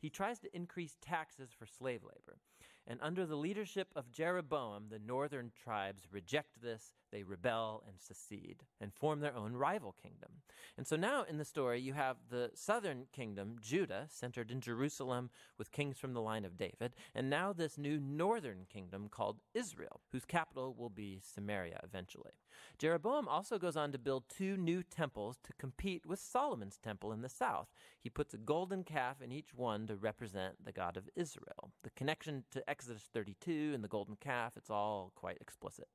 He 0.01 0.09
tries 0.09 0.39
to 0.41 0.57
increase 0.57 0.97
taxes 1.03 1.51
for 1.53 1.67
slave 1.67 2.01
labor. 2.03 2.39
And 2.87 2.99
under 3.03 3.25
the 3.25 3.37
leadership 3.37 3.89
of 3.95 4.11
Jeroboam, 4.11 4.87
the 4.91 4.99
northern 4.99 5.53
tribes 5.63 6.09
reject 6.11 6.61
this. 6.63 6.95
they 7.13 7.23
rebel 7.23 7.83
and 7.89 7.97
secede 8.01 8.63
and 8.81 8.95
form 8.95 9.21
their 9.21 9.37
own 9.37 9.55
rival 9.55 9.95
kingdom. 10.01 10.31
And 10.77 10.87
so 10.87 10.97
now 10.97 11.25
in 11.29 11.39
the 11.39 11.45
story, 11.45 11.81
you 11.81 11.93
have 11.93 12.17
the 12.31 12.51
southern 12.55 13.07
kingdom, 13.13 13.57
Judah, 13.61 14.07
centered 14.09 14.51
in 14.51 14.61
Jerusalem 14.61 15.31
with 15.59 15.73
kings 15.73 15.99
from 15.99 16.15
the 16.15 16.21
line 16.21 16.45
of 16.45 16.57
David, 16.57 16.95
and 17.15 17.29
now 17.29 17.53
this 17.53 17.77
new 17.77 17.99
northern 17.99 18.67
kingdom 18.73 19.09
called 19.09 19.41
Israel, 19.55 20.01
whose 20.13 20.25
capital 20.25 20.75
will 20.77 20.91
be 20.91 21.21
Samaria 21.23 21.81
eventually. 21.83 22.33
Jeroboam 22.79 23.29
also 23.29 23.59
goes 23.59 23.77
on 23.77 23.93
to 23.93 23.99
build 23.99 24.25
two 24.29 24.57
new 24.57 24.83
temples 24.83 25.39
to 25.45 25.53
compete 25.55 26.07
with 26.07 26.19
Solomon's 26.19 26.79
temple 26.79 27.13
in 27.13 27.23
the 27.23 27.29
south. 27.29 27.69
He 27.99 28.11
puts 28.11 28.35
a 28.35 28.39
golden 28.39 28.85
calf 28.85 29.21
in 29.21 29.33
each 29.33 29.55
one 29.55 29.87
to 29.87 29.97
represent 29.97 30.65
the 30.65 30.73
God 30.73 30.97
of 30.97 31.09
Israel. 31.17 31.73
The 31.83 31.91
connection 31.91 32.45
to 32.53 32.69
Exodus 32.71 33.03
32 33.13 33.73
and 33.75 33.83
the 33.83 33.89
golden 33.89 34.15
calf, 34.15 34.53
it's 34.57 34.71
all 34.71 35.11
quite 35.17 35.39
explicit. 35.41 35.89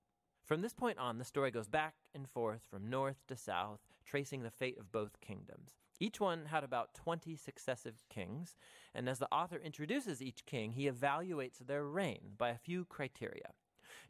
From 0.43 0.61
this 0.61 0.73
point 0.73 0.97
on, 0.99 1.17
the 1.17 1.23
story 1.23 1.49
goes 1.49 1.69
back 1.69 1.95
and 2.13 2.29
forth 2.29 2.63
from 2.69 2.89
north 2.89 3.15
to 3.29 3.37
south, 3.37 3.79
tracing 4.05 4.43
the 4.43 4.51
fate 4.51 4.77
of 4.77 4.91
both 4.91 5.21
kingdoms. 5.21 5.77
Each 6.01 6.19
one 6.19 6.47
had 6.47 6.65
about 6.65 6.93
20 6.93 7.37
successive 7.37 8.03
kings, 8.09 8.57
and 8.93 9.07
as 9.07 9.19
the 9.19 9.33
author 9.33 9.55
introduces 9.55 10.21
each 10.21 10.45
king, 10.45 10.73
he 10.73 10.91
evaluates 10.91 11.59
their 11.65 11.85
reign 11.85 12.33
by 12.37 12.49
a 12.49 12.57
few 12.57 12.83
criteria. 12.83 13.53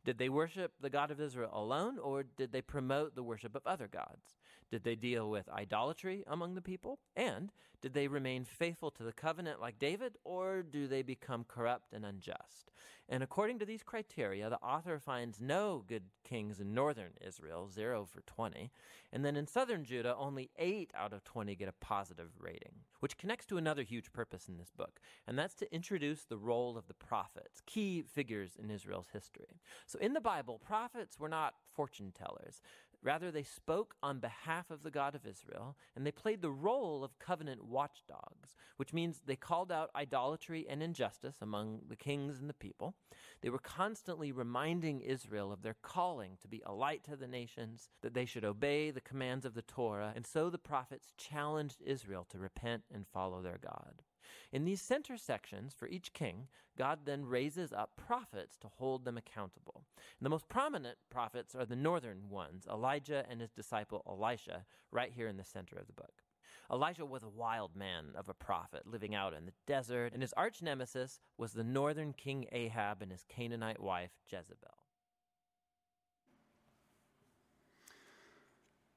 Did 0.03 0.17
they 0.17 0.29
worship 0.29 0.73
the 0.81 0.89
God 0.89 1.11
of 1.11 1.21
Israel 1.21 1.51
alone, 1.53 1.99
or 1.99 2.23
did 2.23 2.51
they 2.51 2.63
promote 2.63 3.13
the 3.13 3.21
worship 3.21 3.53
of 3.55 3.67
other 3.67 3.87
gods? 3.87 4.35
Did 4.69 4.83
they 4.83 4.95
deal 4.95 5.29
with 5.29 5.49
idolatry 5.49 6.23
among 6.27 6.55
the 6.55 6.61
people? 6.61 6.99
And 7.15 7.51
did 7.81 7.93
they 7.93 8.07
remain 8.07 8.45
faithful 8.45 8.89
to 8.91 9.03
the 9.03 9.13
covenant 9.13 9.61
like 9.61 9.77
David, 9.77 10.17
or 10.23 10.63
do 10.63 10.87
they 10.87 11.03
become 11.03 11.45
corrupt 11.47 11.93
and 11.93 12.05
unjust? 12.05 12.71
And 13.07 13.21
according 13.21 13.59
to 13.59 13.65
these 13.65 13.83
criteria, 13.83 14.49
the 14.49 14.57
author 14.57 14.97
finds 14.99 15.39
no 15.39 15.83
good 15.87 16.05
kings 16.23 16.59
in 16.59 16.73
northern 16.73 17.11
Israel, 17.21 17.69
0 17.69 18.07
for 18.11 18.21
20. 18.21 18.71
And 19.13 19.23
then 19.23 19.35
in 19.35 19.45
southern 19.45 19.83
Judah, 19.83 20.15
only 20.17 20.49
8 20.57 20.89
out 20.95 21.13
of 21.13 21.23
20 21.23 21.55
get 21.55 21.69
a 21.69 21.73
positive 21.73 22.31
rating, 22.39 22.73
which 23.01 23.17
connects 23.17 23.45
to 23.47 23.57
another 23.57 23.83
huge 23.83 24.11
purpose 24.11 24.47
in 24.47 24.57
this 24.57 24.71
book, 24.75 24.99
and 25.27 25.37
that's 25.37 25.53
to 25.55 25.71
introduce 25.73 26.23
the 26.23 26.37
role 26.37 26.77
of 26.77 26.87
the 26.87 26.95
prophets, 26.95 27.61
key 27.67 28.01
figures 28.01 28.57
in 28.59 28.71
Israel's 28.71 29.09
history. 29.13 29.61
So 29.85 29.99
in 29.99 30.13
the 30.13 30.21
Bible, 30.21 30.59
prophets 30.65 31.19
were 31.19 31.29
not 31.29 31.53
fortune 31.71 32.11
tellers. 32.17 32.61
Rather, 33.05 33.29
they 33.29 33.43
spoke 33.43 33.93
on 34.01 34.17
behalf 34.17 34.71
of 34.71 34.81
the 34.81 34.89
God 34.89 35.13
of 35.13 35.27
Israel, 35.27 35.77
and 35.95 36.03
they 36.03 36.11
played 36.11 36.41
the 36.41 36.49
role 36.49 37.03
of 37.03 37.19
covenant 37.19 37.63
watchdogs, 37.63 38.55
which 38.77 38.93
means 38.93 39.21
they 39.23 39.35
called 39.35 39.71
out 39.71 39.91
idolatry 39.95 40.65
and 40.67 40.81
injustice 40.81 41.35
among 41.39 41.81
the 41.87 41.95
kings 41.95 42.39
and 42.39 42.49
the 42.49 42.53
people. 42.55 42.95
They 43.41 43.51
were 43.51 43.59
constantly 43.59 44.31
reminding 44.31 45.01
Israel 45.01 45.51
of 45.51 45.61
their 45.61 45.75
calling 45.83 46.39
to 46.41 46.47
be 46.47 46.63
a 46.65 46.73
light 46.73 47.03
to 47.03 47.15
the 47.15 47.27
nations, 47.27 47.91
that 48.01 48.15
they 48.15 48.25
should 48.25 48.43
obey 48.43 48.89
the 48.89 49.01
commands 49.01 49.45
of 49.45 49.53
the 49.53 49.61
Torah, 49.61 50.11
and 50.15 50.25
so 50.25 50.49
the 50.49 50.57
prophets 50.57 51.13
challenged 51.15 51.83
Israel 51.85 52.25
to 52.31 52.39
repent 52.39 52.85
and 52.91 53.05
follow 53.05 53.43
their 53.43 53.59
God. 53.59 54.01
In 54.51 54.65
these 54.65 54.81
center 54.81 55.17
sections 55.17 55.73
for 55.73 55.87
each 55.87 56.13
king, 56.13 56.47
God 56.77 56.99
then 57.05 57.25
raises 57.25 57.71
up 57.71 57.95
prophets 57.95 58.57
to 58.59 58.67
hold 58.67 59.05
them 59.05 59.17
accountable. 59.17 59.85
And 59.95 60.25
the 60.25 60.29
most 60.29 60.49
prominent 60.49 60.97
prophets 61.09 61.55
are 61.55 61.65
the 61.65 61.75
northern 61.75 62.29
ones, 62.29 62.67
Elijah 62.69 63.25
and 63.29 63.41
his 63.41 63.51
disciple 63.51 64.03
Elisha, 64.07 64.65
right 64.91 65.11
here 65.11 65.27
in 65.27 65.37
the 65.37 65.43
center 65.43 65.77
of 65.77 65.87
the 65.87 65.93
book. 65.93 66.23
Elijah 66.71 67.05
was 67.05 67.23
a 67.23 67.29
wild 67.29 67.75
man 67.75 68.13
of 68.15 68.27
a 68.27 68.33
prophet 68.33 68.87
living 68.87 69.13
out 69.13 69.33
in 69.33 69.45
the 69.45 69.53
desert, 69.67 70.13
and 70.13 70.21
his 70.21 70.33
arch 70.33 70.61
nemesis 70.61 71.19
was 71.37 71.53
the 71.53 71.63
northern 71.63 72.13
king 72.13 72.47
Ahab 72.51 73.01
and 73.01 73.11
his 73.11 73.25
Canaanite 73.29 73.81
wife 73.81 74.11
Jezebel. 74.25 74.84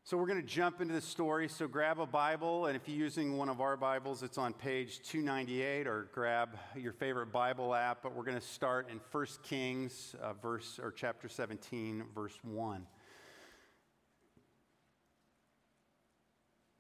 So 0.09 0.17
we're 0.17 0.25
going 0.25 0.41
to 0.41 0.47
jump 0.47 0.81
into 0.81 0.95
the 0.95 1.03
story. 1.03 1.49
So 1.49 1.69
grab 1.69 2.01
a 2.01 2.07
Bible, 2.07 2.65
and 2.65 2.75
if 2.75 2.89
you're 2.89 2.97
using 2.97 3.37
one 3.37 3.51
of 3.51 3.61
our 3.61 3.77
Bibles, 3.77 4.23
it's 4.23 4.39
on 4.39 4.55
page 4.55 5.01
298, 5.01 5.87
or 5.87 6.09
grab 6.15 6.57
your 6.75 6.95
favorite 6.95 7.31
Bible 7.31 7.75
app. 7.75 7.99
But 8.03 8.17
we're 8.17 8.25
going 8.25 8.41
to 8.41 8.47
start 8.47 8.89
in 8.91 9.03
1 9.13 9.27
Kings, 9.43 10.17
uh, 10.23 10.33
verse 10.33 10.81
or 10.83 10.93
chapter 10.93 11.29
17, 11.29 12.05
verse 12.15 12.39
1. 12.43 12.87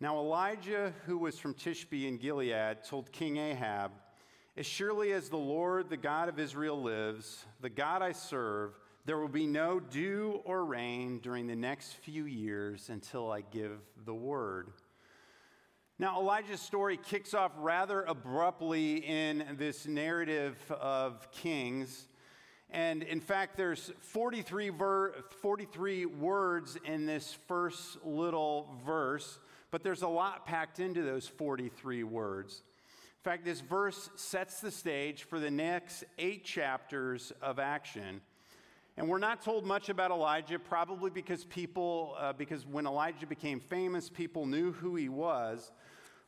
Now 0.00 0.16
Elijah, 0.16 0.94
who 1.04 1.18
was 1.18 1.38
from 1.38 1.52
Tishbe 1.52 2.08
in 2.08 2.16
Gilead, 2.16 2.82
told 2.82 3.12
King 3.12 3.36
Ahab, 3.36 3.92
"As 4.56 4.64
surely 4.64 5.12
as 5.12 5.28
the 5.28 5.36
Lord, 5.36 5.90
the 5.90 5.98
God 5.98 6.30
of 6.30 6.38
Israel, 6.38 6.80
lives, 6.80 7.44
the 7.60 7.68
God 7.68 8.00
I 8.00 8.12
serve." 8.12 8.72
There 9.08 9.16
will 9.16 9.26
be 9.26 9.46
no 9.46 9.80
dew 9.80 10.42
or 10.44 10.66
rain 10.66 11.20
during 11.20 11.46
the 11.46 11.56
next 11.56 11.94
few 11.94 12.26
years 12.26 12.90
until 12.90 13.32
I 13.32 13.40
give 13.40 13.80
the 14.04 14.12
word. 14.12 14.68
Now, 15.98 16.20
Elijah's 16.20 16.60
story 16.60 16.98
kicks 16.98 17.32
off 17.32 17.52
rather 17.56 18.02
abruptly 18.02 18.96
in 18.96 19.56
this 19.56 19.86
narrative 19.86 20.58
of 20.70 21.32
Kings. 21.32 22.06
And 22.68 23.02
in 23.02 23.22
fact, 23.22 23.56
there's 23.56 23.90
43, 24.00 24.68
ver- 24.68 25.14
43 25.40 26.04
words 26.04 26.76
in 26.84 27.06
this 27.06 27.38
first 27.48 28.04
little 28.04 28.78
verse, 28.84 29.38
but 29.70 29.82
there's 29.82 30.02
a 30.02 30.08
lot 30.08 30.44
packed 30.44 30.80
into 30.80 31.02
those 31.02 31.26
43 31.26 32.04
words. 32.04 32.62
In 32.92 33.22
fact, 33.22 33.46
this 33.46 33.62
verse 33.62 34.10
sets 34.16 34.60
the 34.60 34.70
stage 34.70 35.22
for 35.22 35.40
the 35.40 35.50
next 35.50 36.04
eight 36.18 36.44
chapters 36.44 37.32
of 37.40 37.58
action. 37.58 38.20
And 38.98 39.08
we're 39.08 39.18
not 39.20 39.42
told 39.42 39.64
much 39.64 39.90
about 39.90 40.10
Elijah, 40.10 40.58
probably 40.58 41.08
because 41.08 41.44
people, 41.44 42.16
uh, 42.18 42.32
because 42.32 42.66
when 42.66 42.84
Elijah 42.84 43.28
became 43.28 43.60
famous, 43.60 44.10
people 44.10 44.44
knew 44.44 44.72
who 44.72 44.96
he 44.96 45.08
was. 45.08 45.70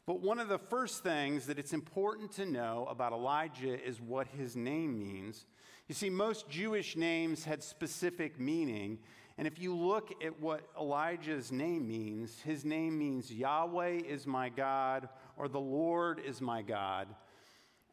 But 0.07 0.21
one 0.21 0.39
of 0.39 0.49
the 0.49 0.59
first 0.59 1.03
things 1.03 1.47
that 1.47 1.59
it's 1.59 1.73
important 1.73 2.31
to 2.35 2.47
know 2.47 2.87
about 2.89 3.13
Elijah 3.13 3.85
is 3.85 4.01
what 4.01 4.29
his 4.29 4.55
name 4.55 4.97
means. 5.01 5.47
You 5.89 5.97
see, 5.97 6.11
most 6.11 6.49
Jewish 6.49 6.95
names 6.95 7.45
had 7.45 7.65
specific 7.65 8.39
meaning. 8.39 9.01
And 9.37 9.49
if 9.49 9.59
you 9.59 9.77
look 9.77 10.13
at 10.25 10.41
what 10.41 10.61
Elijah's 10.81 11.51
name 11.51 11.89
means, 11.89 12.39
his 12.39 12.65
name 12.65 12.97
means 12.97 13.33
Yahweh 13.33 14.03
is 14.07 14.29
my 14.29 14.49
God 14.49 15.09
or 15.37 15.49
the 15.49 15.59
Lord 15.59 16.21
is 16.25 16.41
my 16.41 16.63
God. 16.63 17.09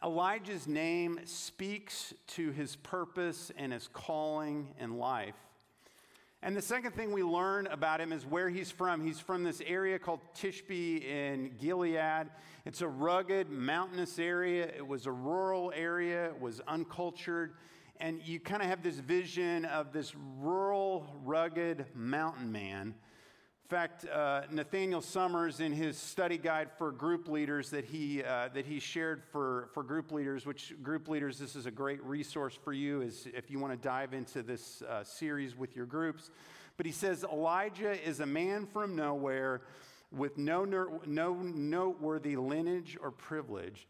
Elijah's 0.03 0.67
name 0.67 1.19
speaks 1.25 2.13
to 2.27 2.51
his 2.51 2.75
purpose 2.75 3.51
and 3.57 3.73
his 3.73 3.87
calling 3.87 4.67
in 4.79 4.97
life. 4.97 5.35
And 6.43 6.55
the 6.55 6.61
second 6.61 6.93
thing 6.93 7.11
we 7.11 7.23
learn 7.23 7.65
about 7.67 7.99
him 7.99 8.13
is 8.13 8.23
where 8.23 8.47
he's 8.47 8.69
from. 8.69 9.03
He's 9.03 9.19
from 9.19 9.43
this 9.43 9.59
area 9.65 9.97
called 9.97 10.19
Tishbe 10.35 11.03
in 11.03 11.51
Gilead. 11.59 12.27
It's 12.63 12.81
a 12.81 12.87
rugged, 12.87 13.49
mountainous 13.49 14.19
area. 14.19 14.67
It 14.67 14.85
was 14.85 15.07
a 15.07 15.11
rural 15.11 15.73
area, 15.75 16.27
it 16.27 16.39
was 16.39 16.61
uncultured. 16.67 17.53
And 17.99 18.21
you 18.21 18.39
kind 18.39 18.61
of 18.61 18.69
have 18.69 18.83
this 18.83 18.99
vision 18.99 19.65
of 19.65 19.91
this 19.91 20.13
rural, 20.15 21.07
rugged 21.23 21.87
mountain 21.95 22.51
man 22.51 22.93
in 23.69 23.75
fact, 23.75 24.05
uh, 24.07 24.43
Nathaniel 24.49 25.01
Summers, 25.01 25.59
in 25.59 25.73
his 25.73 25.97
study 25.97 26.37
guide 26.37 26.69
for 26.77 26.89
group 26.89 27.27
leaders 27.27 27.69
that 27.71 27.83
he, 27.83 28.23
uh, 28.23 28.47
that 28.53 28.65
he 28.65 28.79
shared 28.79 29.23
for, 29.29 29.67
for 29.73 29.83
group 29.83 30.13
leaders, 30.13 30.45
which 30.45 30.73
group 30.81 31.09
leaders, 31.09 31.37
this 31.37 31.53
is 31.53 31.65
a 31.65 31.71
great 31.71 32.01
resource 32.01 32.57
for 32.63 32.71
you 32.71 33.01
is 33.01 33.27
if 33.33 33.51
you 33.51 33.59
want 33.59 33.73
to 33.73 33.77
dive 33.85 34.13
into 34.13 34.41
this 34.41 34.81
uh, 34.83 35.03
series 35.03 35.57
with 35.57 35.75
your 35.75 35.85
groups. 35.85 36.31
But 36.77 36.85
he 36.85 36.93
says 36.93 37.25
Elijah 37.25 38.01
is 38.07 38.21
a 38.21 38.25
man 38.25 38.67
from 38.67 38.95
nowhere 38.95 39.63
with 40.13 40.37
no, 40.37 40.63
no 41.05 41.33
noteworthy 41.33 42.37
lineage 42.37 42.97
or 43.01 43.11
privilege. 43.11 43.85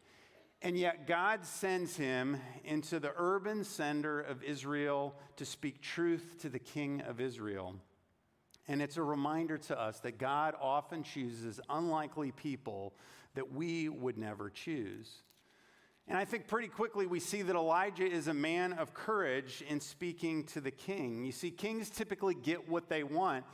And 0.63 0.75
yet, 0.75 1.05
God 1.05 1.45
sends 1.45 1.95
him 1.95 2.41
into 2.63 2.99
the 2.99 3.13
urban 3.15 3.63
center 3.63 4.21
of 4.21 4.41
Israel 4.41 5.13
to 5.35 5.45
speak 5.45 5.83
truth 5.83 6.37
to 6.39 6.49
the 6.49 6.57
king 6.57 7.01
of 7.01 7.21
Israel. 7.21 7.75
And 8.67 8.81
it's 8.81 8.97
a 8.97 9.03
reminder 9.03 9.57
to 9.57 9.79
us 9.79 9.99
that 10.01 10.17
God 10.17 10.55
often 10.59 11.03
chooses 11.03 11.59
unlikely 11.69 12.31
people 12.31 12.93
that 13.35 13.53
we 13.53 13.87
would 13.87 14.17
never 14.17 14.49
choose. 14.49 15.23
And 16.07 16.17
I 16.17 16.25
think 16.25 16.47
pretty 16.47 16.69
quickly 16.69 17.05
we 17.05 17.19
see 17.19 17.41
that 17.41 17.55
Elijah 17.55 18.05
is 18.05 18.27
a 18.27 18.33
man 18.33 18.73
of 18.73 18.93
courage 18.93 19.63
in 19.67 19.79
speaking 19.79 20.45
to 20.45 20.61
the 20.61 20.71
king. 20.71 21.25
You 21.25 21.31
see, 21.31 21.51
kings 21.51 21.89
typically 21.89 22.33
get 22.33 22.69
what 22.69 22.89
they 22.89 23.03
want. 23.03 23.45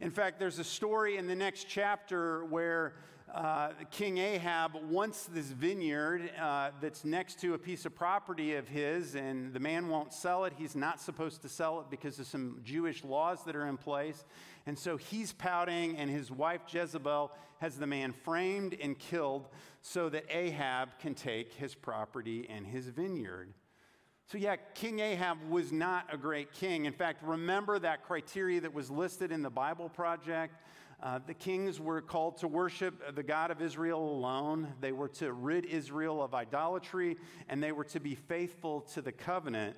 In 0.00 0.10
fact, 0.10 0.38
there's 0.38 0.58
a 0.58 0.64
story 0.64 1.16
in 1.16 1.26
the 1.26 1.34
next 1.34 1.64
chapter 1.68 2.44
where 2.46 2.94
uh, 3.34 3.70
King 3.90 4.18
Ahab 4.18 4.72
wants 4.88 5.24
this 5.26 5.46
vineyard 5.46 6.30
uh, 6.40 6.70
that's 6.80 7.04
next 7.04 7.40
to 7.40 7.54
a 7.54 7.58
piece 7.58 7.84
of 7.84 7.94
property 7.94 8.54
of 8.54 8.68
his, 8.68 9.14
and 9.14 9.52
the 9.52 9.60
man 9.60 9.88
won't 9.88 10.12
sell 10.12 10.44
it. 10.44 10.54
He's 10.56 10.74
not 10.74 11.00
supposed 11.00 11.42
to 11.42 11.48
sell 11.48 11.80
it 11.80 11.90
because 11.90 12.18
of 12.18 12.26
some 12.26 12.60
Jewish 12.64 13.04
laws 13.04 13.44
that 13.44 13.54
are 13.54 13.66
in 13.66 13.76
place. 13.76 14.24
And 14.66 14.78
so 14.78 14.96
he's 14.96 15.32
pouting, 15.32 15.96
and 15.96 16.10
his 16.10 16.30
wife 16.30 16.62
Jezebel 16.68 17.30
has 17.58 17.76
the 17.76 17.86
man 17.86 18.12
framed 18.12 18.76
and 18.80 18.98
killed 18.98 19.48
so 19.82 20.08
that 20.08 20.24
Ahab 20.30 20.98
can 20.98 21.14
take 21.14 21.52
his 21.52 21.74
property 21.74 22.46
and 22.48 22.66
his 22.66 22.86
vineyard. 22.86 23.52
So, 24.26 24.36
yeah, 24.36 24.56
King 24.74 25.00
Ahab 25.00 25.38
was 25.48 25.72
not 25.72 26.04
a 26.12 26.18
great 26.18 26.52
king. 26.52 26.84
In 26.84 26.92
fact, 26.92 27.22
remember 27.22 27.78
that 27.78 28.04
criteria 28.04 28.60
that 28.60 28.74
was 28.74 28.90
listed 28.90 29.32
in 29.32 29.42
the 29.42 29.50
Bible 29.50 29.88
Project? 29.88 30.54
Uh, 31.00 31.20
the 31.26 31.34
kings 31.34 31.80
were 31.80 32.00
called 32.00 32.38
to 32.38 32.48
worship 32.48 33.14
the 33.14 33.22
God 33.22 33.50
of 33.50 33.62
Israel 33.62 34.00
alone. 34.00 34.68
They 34.80 34.92
were 34.92 35.08
to 35.08 35.32
rid 35.32 35.64
Israel 35.66 36.22
of 36.22 36.34
idolatry, 36.34 37.16
and 37.48 37.62
they 37.62 37.72
were 37.72 37.84
to 37.84 38.00
be 38.00 38.14
faithful 38.14 38.80
to 38.94 39.02
the 39.02 39.12
covenant. 39.12 39.76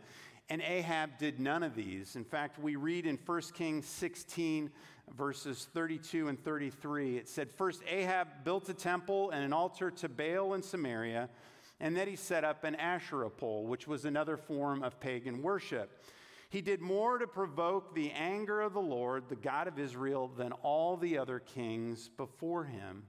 And 0.48 0.62
Ahab 0.62 1.18
did 1.18 1.38
none 1.38 1.62
of 1.62 1.74
these. 1.74 2.16
In 2.16 2.24
fact, 2.24 2.58
we 2.58 2.76
read 2.76 3.06
in 3.06 3.18
1 3.24 3.40
Kings 3.54 3.86
16, 3.86 4.70
verses 5.14 5.68
32 5.74 6.28
and 6.28 6.42
33, 6.42 7.18
it 7.18 7.28
said, 7.28 7.50
First, 7.50 7.82
Ahab 7.88 8.28
built 8.44 8.68
a 8.68 8.74
temple 8.74 9.30
and 9.30 9.44
an 9.44 9.52
altar 9.52 9.90
to 9.90 10.08
Baal 10.08 10.54
in 10.54 10.62
Samaria 10.62 11.28
and 11.80 11.96
then 11.96 12.06
he 12.06 12.16
set 12.16 12.44
up 12.44 12.64
an 12.64 12.74
Asherah 12.74 13.30
pole, 13.30 13.64
which 13.64 13.88
was 13.88 14.04
another 14.04 14.36
form 14.36 14.82
of 14.82 15.00
pagan 15.00 15.42
worship. 15.42 16.04
He 16.50 16.60
did 16.60 16.80
more 16.80 17.16
to 17.16 17.28
provoke 17.28 17.94
the 17.94 18.10
anger 18.10 18.60
of 18.60 18.72
the 18.72 18.80
Lord, 18.80 19.28
the 19.28 19.36
God 19.36 19.68
of 19.68 19.78
Israel, 19.78 20.28
than 20.36 20.50
all 20.52 20.96
the 20.96 21.16
other 21.16 21.38
kings 21.38 22.10
before 22.16 22.64
him. 22.64 23.04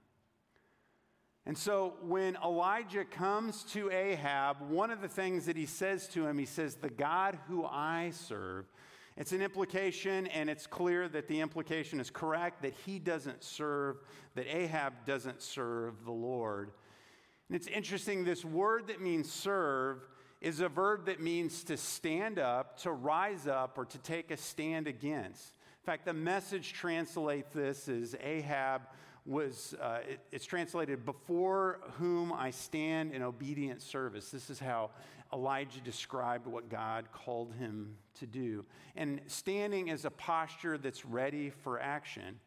And 1.47 1.57
so 1.57 1.95
when 2.03 2.37
Elijah 2.43 3.03
comes 3.03 3.63
to 3.71 3.89
Ahab, 3.89 4.69
one 4.69 4.91
of 4.91 5.01
the 5.01 5.07
things 5.07 5.47
that 5.47 5.57
he 5.57 5.65
says 5.65 6.07
to 6.09 6.27
him, 6.27 6.37
he 6.37 6.45
says, 6.45 6.75
The 6.75 6.91
God 6.91 7.39
who 7.47 7.65
I 7.65 8.11
serve. 8.13 8.67
It's 9.17 9.31
an 9.31 9.41
implication, 9.41 10.27
and 10.27 10.47
it's 10.47 10.67
clear 10.67 11.09
that 11.09 11.27
the 11.27 11.41
implication 11.41 11.99
is 11.99 12.11
correct 12.11 12.61
that 12.61 12.75
he 12.85 12.99
doesn't 12.99 13.43
serve, 13.43 13.97
that 14.35 14.45
Ahab 14.55 14.93
doesn't 15.05 15.41
serve 15.41 16.05
the 16.05 16.11
Lord. 16.11 16.71
And 17.49 17.55
it's 17.55 17.67
interesting, 17.67 18.23
this 18.23 18.45
word 18.45 18.87
that 18.87 19.01
means 19.01 19.31
serve 19.31 20.07
is 20.41 20.59
a 20.59 20.67
verb 20.67 21.05
that 21.05 21.21
means 21.21 21.63
to 21.65 21.77
stand 21.77 22.39
up, 22.39 22.79
to 22.79 22.91
rise 22.91 23.47
up, 23.47 23.77
or 23.77 23.85
to 23.85 23.97
take 23.99 24.31
a 24.31 24.37
stand 24.37 24.87
against. 24.87 25.53
In 25.81 25.85
fact, 25.85 26.05
the 26.05 26.13
message 26.13 26.73
translates 26.73 27.53
this 27.53 27.87
as 27.87 28.15
Ahab 28.21 28.81
was, 29.25 29.75
uh, 29.79 29.99
it, 30.09 30.19
it's 30.31 30.45
translated, 30.45 31.05
before 31.05 31.79
whom 31.99 32.33
I 32.33 32.49
stand 32.49 33.13
in 33.13 33.21
obedient 33.21 33.83
service. 33.83 34.31
This 34.31 34.49
is 34.49 34.59
how 34.59 34.89
Elijah 35.31 35.79
described 35.79 36.47
what 36.47 36.69
God 36.69 37.05
called 37.11 37.53
him 37.53 37.95
to 38.19 38.25
do. 38.25 38.65
And 38.95 39.21
standing 39.27 39.89
is 39.89 40.05
a 40.05 40.11
posture 40.11 40.77
that's 40.77 41.05
ready 41.05 41.51
for 41.51 41.79
action. 41.79 42.39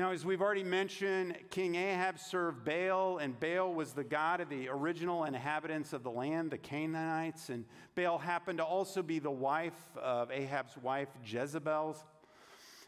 Now, 0.00 0.12
as 0.12 0.24
we've 0.24 0.40
already 0.40 0.64
mentioned, 0.64 1.36
King 1.50 1.74
Ahab 1.74 2.18
served 2.18 2.64
Baal, 2.64 3.18
and 3.18 3.38
Baal 3.38 3.74
was 3.74 3.92
the 3.92 4.02
god 4.02 4.40
of 4.40 4.48
the 4.48 4.66
original 4.70 5.24
inhabitants 5.24 5.92
of 5.92 6.02
the 6.02 6.10
land, 6.10 6.50
the 6.50 6.56
Canaanites. 6.56 7.50
And 7.50 7.66
Baal 7.94 8.16
happened 8.16 8.60
to 8.60 8.64
also 8.64 9.02
be 9.02 9.18
the 9.18 9.30
wife 9.30 9.76
of 9.98 10.30
Ahab's 10.30 10.74
wife, 10.78 11.10
Jezebel's. 11.22 12.02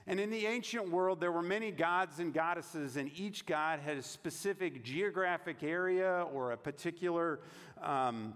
And 0.06 0.18
in 0.18 0.30
the 0.30 0.46
ancient 0.46 0.90
world, 0.90 1.20
there 1.20 1.30
were 1.30 1.42
many 1.42 1.70
gods 1.70 2.18
and 2.18 2.32
goddesses, 2.32 2.96
and 2.96 3.10
each 3.14 3.44
god 3.44 3.80
had 3.80 3.98
a 3.98 4.02
specific 4.02 4.82
geographic 4.82 5.62
area 5.62 6.24
or 6.32 6.52
a 6.52 6.56
particular 6.56 7.40
um, 7.82 8.32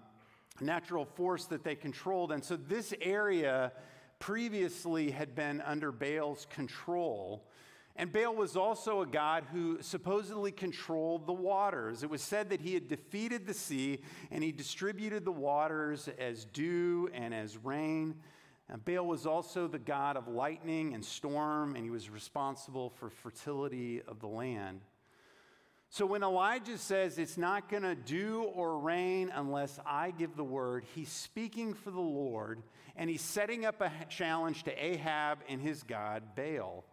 natural 0.60 1.06
force 1.06 1.46
that 1.46 1.64
they 1.64 1.76
controlled. 1.76 2.30
And 2.30 2.44
so 2.44 2.56
this 2.56 2.92
area 3.00 3.72
previously 4.18 5.12
had 5.12 5.34
been 5.34 5.62
under 5.62 5.90
Baal's 5.92 6.46
control. 6.50 7.42
And 7.98 8.12
Baal 8.12 8.34
was 8.34 8.56
also 8.56 9.00
a 9.00 9.06
god 9.06 9.46
who 9.50 9.78
supposedly 9.80 10.52
controlled 10.52 11.26
the 11.26 11.32
waters. 11.32 12.02
It 12.02 12.10
was 12.10 12.20
said 12.20 12.50
that 12.50 12.60
he 12.60 12.74
had 12.74 12.88
defeated 12.88 13.46
the 13.46 13.54
sea 13.54 14.02
and 14.30 14.44
he 14.44 14.52
distributed 14.52 15.24
the 15.24 15.32
waters 15.32 16.08
as 16.18 16.44
dew 16.44 17.08
and 17.14 17.32
as 17.32 17.56
rain. 17.56 18.16
And 18.68 18.84
Baal 18.84 19.06
was 19.06 19.26
also 19.26 19.66
the 19.66 19.78
god 19.78 20.16
of 20.16 20.28
lightning 20.28 20.92
and 20.92 21.04
storm, 21.04 21.76
and 21.76 21.84
he 21.84 21.90
was 21.90 22.10
responsible 22.10 22.90
for 22.90 23.08
fertility 23.08 24.02
of 24.02 24.20
the 24.20 24.26
land. 24.26 24.80
So 25.88 26.04
when 26.04 26.24
Elijah 26.24 26.76
says 26.76 27.16
it's 27.16 27.38
not 27.38 27.70
going 27.70 27.84
to 27.84 27.94
dew 27.94 28.42
or 28.42 28.78
rain 28.78 29.30
unless 29.32 29.78
I 29.86 30.10
give 30.10 30.36
the 30.36 30.44
word, 30.44 30.84
he's 30.94 31.08
speaking 31.08 31.74
for 31.74 31.92
the 31.92 32.00
Lord, 32.00 32.60
and 32.96 33.08
he's 33.08 33.22
setting 33.22 33.64
up 33.64 33.80
a 33.80 33.90
challenge 34.10 34.64
to 34.64 34.84
Ahab 34.84 35.38
and 35.48 35.62
his 35.62 35.84
god, 35.84 36.34
Baal. 36.34 36.84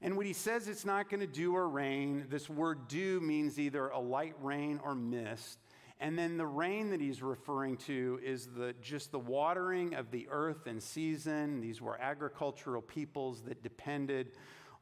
And 0.00 0.16
when 0.16 0.26
he 0.26 0.32
says 0.32 0.68
it's 0.68 0.84
not 0.84 1.10
going 1.10 1.20
to 1.20 1.26
dew 1.26 1.56
or 1.56 1.68
rain, 1.68 2.26
this 2.28 2.48
word 2.48 2.86
dew 2.88 3.20
means 3.20 3.58
either 3.58 3.88
a 3.88 3.98
light 3.98 4.34
rain 4.40 4.80
or 4.84 4.94
mist. 4.94 5.58
And 6.00 6.16
then 6.16 6.36
the 6.36 6.46
rain 6.46 6.90
that 6.90 7.00
he's 7.00 7.22
referring 7.22 7.76
to 7.78 8.20
is 8.22 8.46
the, 8.46 8.74
just 8.80 9.10
the 9.10 9.18
watering 9.18 9.94
of 9.94 10.12
the 10.12 10.28
earth 10.30 10.68
in 10.68 10.80
season. 10.80 11.60
These 11.60 11.82
were 11.82 12.00
agricultural 12.00 12.82
peoples 12.82 13.42
that 13.42 13.62
depended 13.64 14.28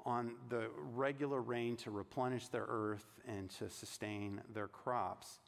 on 0.05 0.35
the 0.51 0.69
regular 0.95 1.41
rain 1.41 1.77
to 1.77 1.91
replenish 1.91 2.49
their 2.49 2.67
earth 2.69 3.07
and 3.27 3.49
to 3.51 3.71
sustain 3.71 4.43
their 4.53 4.69
crops. 4.69 5.41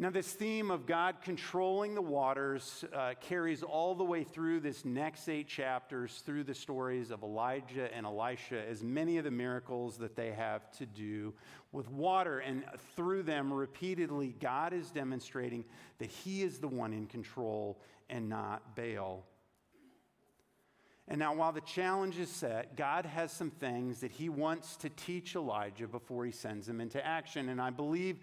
Now, 0.00 0.10
this 0.10 0.32
theme 0.32 0.70
of 0.70 0.86
God 0.86 1.16
controlling 1.22 1.96
the 1.96 2.02
waters 2.02 2.84
uh, 2.94 3.14
carries 3.20 3.64
all 3.64 3.96
the 3.96 4.04
way 4.04 4.22
through 4.22 4.60
this 4.60 4.84
next 4.84 5.28
eight 5.28 5.48
chapters, 5.48 6.22
through 6.24 6.44
the 6.44 6.54
stories 6.54 7.10
of 7.10 7.24
Elijah 7.24 7.92
and 7.92 8.06
Elisha, 8.06 8.64
as 8.68 8.84
many 8.84 9.18
of 9.18 9.24
the 9.24 9.32
miracles 9.32 9.96
that 9.98 10.14
they 10.14 10.30
have 10.30 10.70
to 10.78 10.86
do 10.86 11.34
with 11.72 11.90
water. 11.90 12.38
And 12.38 12.62
through 12.94 13.24
them, 13.24 13.52
repeatedly, 13.52 14.36
God 14.38 14.72
is 14.72 14.88
demonstrating 14.92 15.64
that 15.98 16.10
He 16.12 16.44
is 16.44 16.60
the 16.60 16.68
one 16.68 16.92
in 16.92 17.08
control 17.08 17.80
and 18.08 18.28
not 18.28 18.76
Baal. 18.76 19.26
And 21.08 21.18
now, 21.18 21.34
while 21.34 21.50
the 21.50 21.60
challenge 21.62 22.20
is 22.20 22.30
set, 22.30 22.76
God 22.76 23.04
has 23.04 23.32
some 23.32 23.50
things 23.50 23.98
that 23.98 24.12
He 24.12 24.28
wants 24.28 24.76
to 24.76 24.90
teach 24.90 25.34
Elijah 25.34 25.88
before 25.88 26.24
He 26.24 26.30
sends 26.30 26.68
him 26.68 26.80
into 26.80 27.04
action. 27.04 27.48
And 27.48 27.60
I 27.60 27.70
believe 27.70 28.18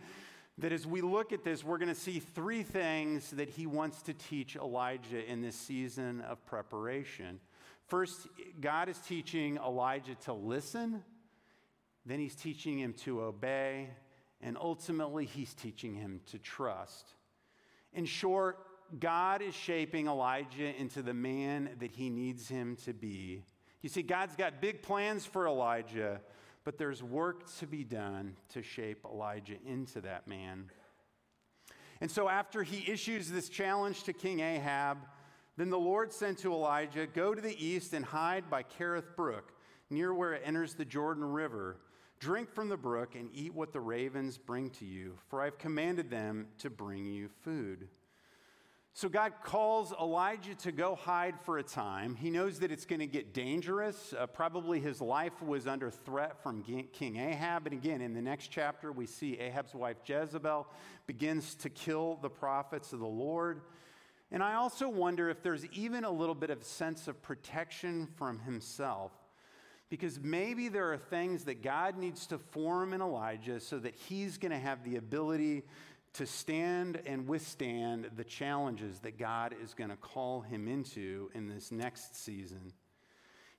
that 0.57 0.71
as 0.71 0.87
we 0.87 1.01
look 1.01 1.33
at 1.33 1.43
this, 1.43 1.63
we're 1.63 1.77
going 1.77 1.93
to 1.93 1.99
see 1.99 2.19
three 2.19 2.63
things 2.63 3.31
that 3.31 3.49
he 3.49 3.67
wants 3.67 4.01
to 4.03 4.13
teach 4.13 4.55
Elijah 4.55 5.23
in 5.29 5.41
this 5.41 5.55
season 5.55 6.21
of 6.21 6.45
preparation. 6.45 7.39
First, 7.87 8.27
God 8.61 8.87
is 8.89 8.97
teaching 8.99 9.57
Elijah 9.57 10.15
to 10.25 10.33
listen, 10.33 11.03
then 12.05 12.19
he's 12.19 12.35
teaching 12.35 12.79
him 12.79 12.93
to 13.03 13.21
obey, 13.21 13.89
and 14.41 14.57
ultimately, 14.57 15.25
he's 15.25 15.53
teaching 15.53 15.95
him 15.95 16.21
to 16.27 16.37
trust. 16.37 17.13
In 17.93 18.05
short, 18.05 18.59
God 18.99 19.41
is 19.41 19.55
shaping 19.55 20.07
Elijah 20.07 20.75
into 20.79 21.01
the 21.01 21.13
man 21.13 21.69
that 21.79 21.91
he 21.91 22.09
needs 22.09 22.47
him 22.47 22.77
to 22.85 22.93
be. 22.93 23.43
You 23.81 23.89
see, 23.89 24.03
God's 24.03 24.35
got 24.35 24.61
big 24.61 24.81
plans 24.81 25.25
for 25.25 25.47
Elijah, 25.47 26.21
but 26.65 26.77
there's 26.79 27.01
work 27.01 27.55
to 27.59 27.67
be 27.67 27.83
done 27.83 28.35
to 28.49 28.61
shape 28.61 29.05
Elijah 29.05 29.55
into 29.65 30.01
that 30.01 30.27
man. 30.27 30.65
And 32.01 32.11
so, 32.11 32.27
after 32.27 32.63
he 32.63 32.91
issues 32.91 33.29
this 33.29 33.47
challenge 33.47 34.03
to 34.03 34.13
King 34.13 34.41
Ahab, 34.41 34.97
then 35.55 35.69
the 35.69 35.79
Lord 35.79 36.11
said 36.11 36.37
to 36.39 36.51
Elijah, 36.51 37.07
Go 37.07 37.33
to 37.33 37.41
the 37.41 37.65
east 37.65 37.93
and 37.93 38.03
hide 38.03 38.49
by 38.49 38.63
Kerith 38.63 39.15
Brook, 39.15 39.53
near 39.89 40.13
where 40.13 40.33
it 40.33 40.41
enters 40.43 40.73
the 40.73 40.83
Jordan 40.83 41.23
River. 41.23 41.77
Drink 42.19 42.49
from 42.49 42.69
the 42.69 42.77
brook 42.77 43.15
and 43.15 43.29
eat 43.33 43.53
what 43.53 43.71
the 43.71 43.79
ravens 43.79 44.37
bring 44.37 44.69
to 44.71 44.85
you, 44.85 45.17
for 45.29 45.41
I've 45.41 45.57
commanded 45.57 46.09
them 46.09 46.47
to 46.59 46.69
bring 46.69 47.05
you 47.05 47.29
food. 47.43 47.87
So 48.97 49.09
God 49.09 49.33
calls 49.43 49.91
Elijah 49.91 50.55
to 50.55 50.71
go 50.71 50.95
hide 50.95 51.35
for 51.41 51.57
a 51.57 51.63
time. 51.63 52.15
He 52.15 52.29
knows 52.29 52.59
that 52.59 52.71
it's 52.71 52.85
going 52.85 53.01
to 53.01 53.07
get 53.07 53.33
dangerous. 53.33 54.13
Uh, 54.17 54.25
probably 54.25 54.79
his 54.79 55.01
life 55.01 55.41
was 55.41 55.67
under 55.67 55.91
threat 55.91 56.41
from 56.41 56.63
King 56.63 57.17
Ahab. 57.17 57.67
And 57.67 57.73
again, 57.73 57.99
in 57.99 58.13
the 58.13 58.21
next 58.21 58.51
chapter, 58.51 58.93
we 58.93 59.05
see 59.05 59.37
Ahab's 59.37 59.75
wife 59.75 59.97
Jezebel 60.05 60.65
begins 61.07 61.55
to 61.55 61.69
kill 61.69 62.19
the 62.21 62.29
prophets 62.29 62.93
of 62.93 62.99
the 62.99 63.05
Lord. 63.05 63.63
And 64.31 64.41
I 64.41 64.53
also 64.53 64.87
wonder 64.87 65.29
if 65.29 65.43
there's 65.43 65.65
even 65.73 66.05
a 66.05 66.11
little 66.11 66.33
bit 66.33 66.49
of 66.49 66.63
sense 66.63 67.09
of 67.09 67.21
protection 67.21 68.07
from 68.15 68.39
himself. 68.39 69.11
Because 69.89 70.21
maybe 70.21 70.69
there 70.69 70.93
are 70.93 70.97
things 70.97 71.43
that 71.43 71.61
God 71.61 71.97
needs 71.97 72.27
to 72.27 72.37
form 72.37 72.93
in 72.93 73.01
Elijah 73.01 73.59
so 73.59 73.77
that 73.77 73.93
he's 73.93 74.37
going 74.37 74.53
to 74.53 74.57
have 74.57 74.85
the 74.85 74.95
ability 74.95 75.63
to 76.15 76.25
stand 76.25 77.01
and 77.05 77.27
withstand 77.27 78.09
the 78.15 78.23
challenges 78.23 78.99
that 78.99 79.17
God 79.17 79.53
is 79.61 79.73
going 79.73 79.89
to 79.89 79.97
call 79.97 80.41
him 80.41 80.67
into 80.67 81.29
in 81.33 81.47
this 81.49 81.71
next 81.71 82.15
season. 82.15 82.71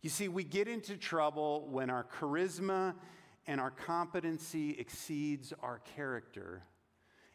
You 0.01 0.09
see, 0.09 0.29
we 0.29 0.43
get 0.43 0.67
into 0.67 0.97
trouble 0.97 1.69
when 1.71 1.91
our 1.91 2.05
charisma 2.05 2.95
and 3.47 3.61
our 3.61 3.71
competency 3.71 4.71
exceeds 4.79 5.53
our 5.63 5.81
character. 5.97 6.63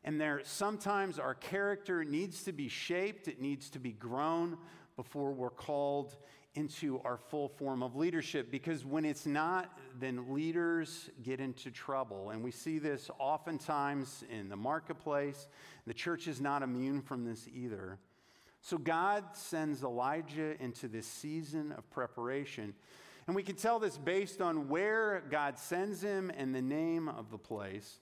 And 0.03 0.19
there 0.19 0.41
sometimes 0.43 1.19
our 1.19 1.35
character 1.35 2.03
needs 2.03 2.43
to 2.43 2.51
be 2.51 2.67
shaped, 2.67 3.27
it 3.27 3.39
needs 3.39 3.69
to 3.71 3.79
be 3.79 3.91
grown 3.91 4.57
before 4.95 5.31
we're 5.31 5.49
called 5.49 6.15
into 6.55 6.99
our 7.05 7.17
full 7.17 7.47
form 7.47 7.81
of 7.81 7.95
leadership 7.95 8.51
because 8.51 8.85
when 8.85 9.05
it's 9.05 9.25
not, 9.25 9.77
then 9.99 10.33
leaders 10.33 11.09
get 11.23 11.39
into 11.39 11.71
trouble. 11.71 12.31
And 12.31 12.43
we 12.43 12.51
see 12.51 12.77
this 12.77 13.09
oftentimes 13.19 14.23
in 14.29 14.49
the 14.49 14.57
marketplace. 14.57 15.47
The 15.87 15.93
church 15.93 16.27
is 16.27 16.41
not 16.41 16.61
immune 16.61 17.01
from 17.01 17.23
this 17.23 17.47
either. 17.53 17.99
So 18.61 18.77
God 18.77 19.23
sends 19.33 19.81
Elijah 19.83 20.61
into 20.61 20.87
this 20.87 21.07
season 21.07 21.71
of 21.71 21.89
preparation. 21.89 22.73
And 23.27 23.35
we 23.35 23.43
can 23.43 23.55
tell 23.55 23.79
this 23.79 23.97
based 23.97 24.41
on 24.41 24.67
where 24.67 25.23
God 25.29 25.57
sends 25.57 26.01
him 26.01 26.31
and 26.35 26.53
the 26.53 26.61
name 26.61 27.07
of 27.07 27.31
the 27.31 27.37
place. 27.37 27.99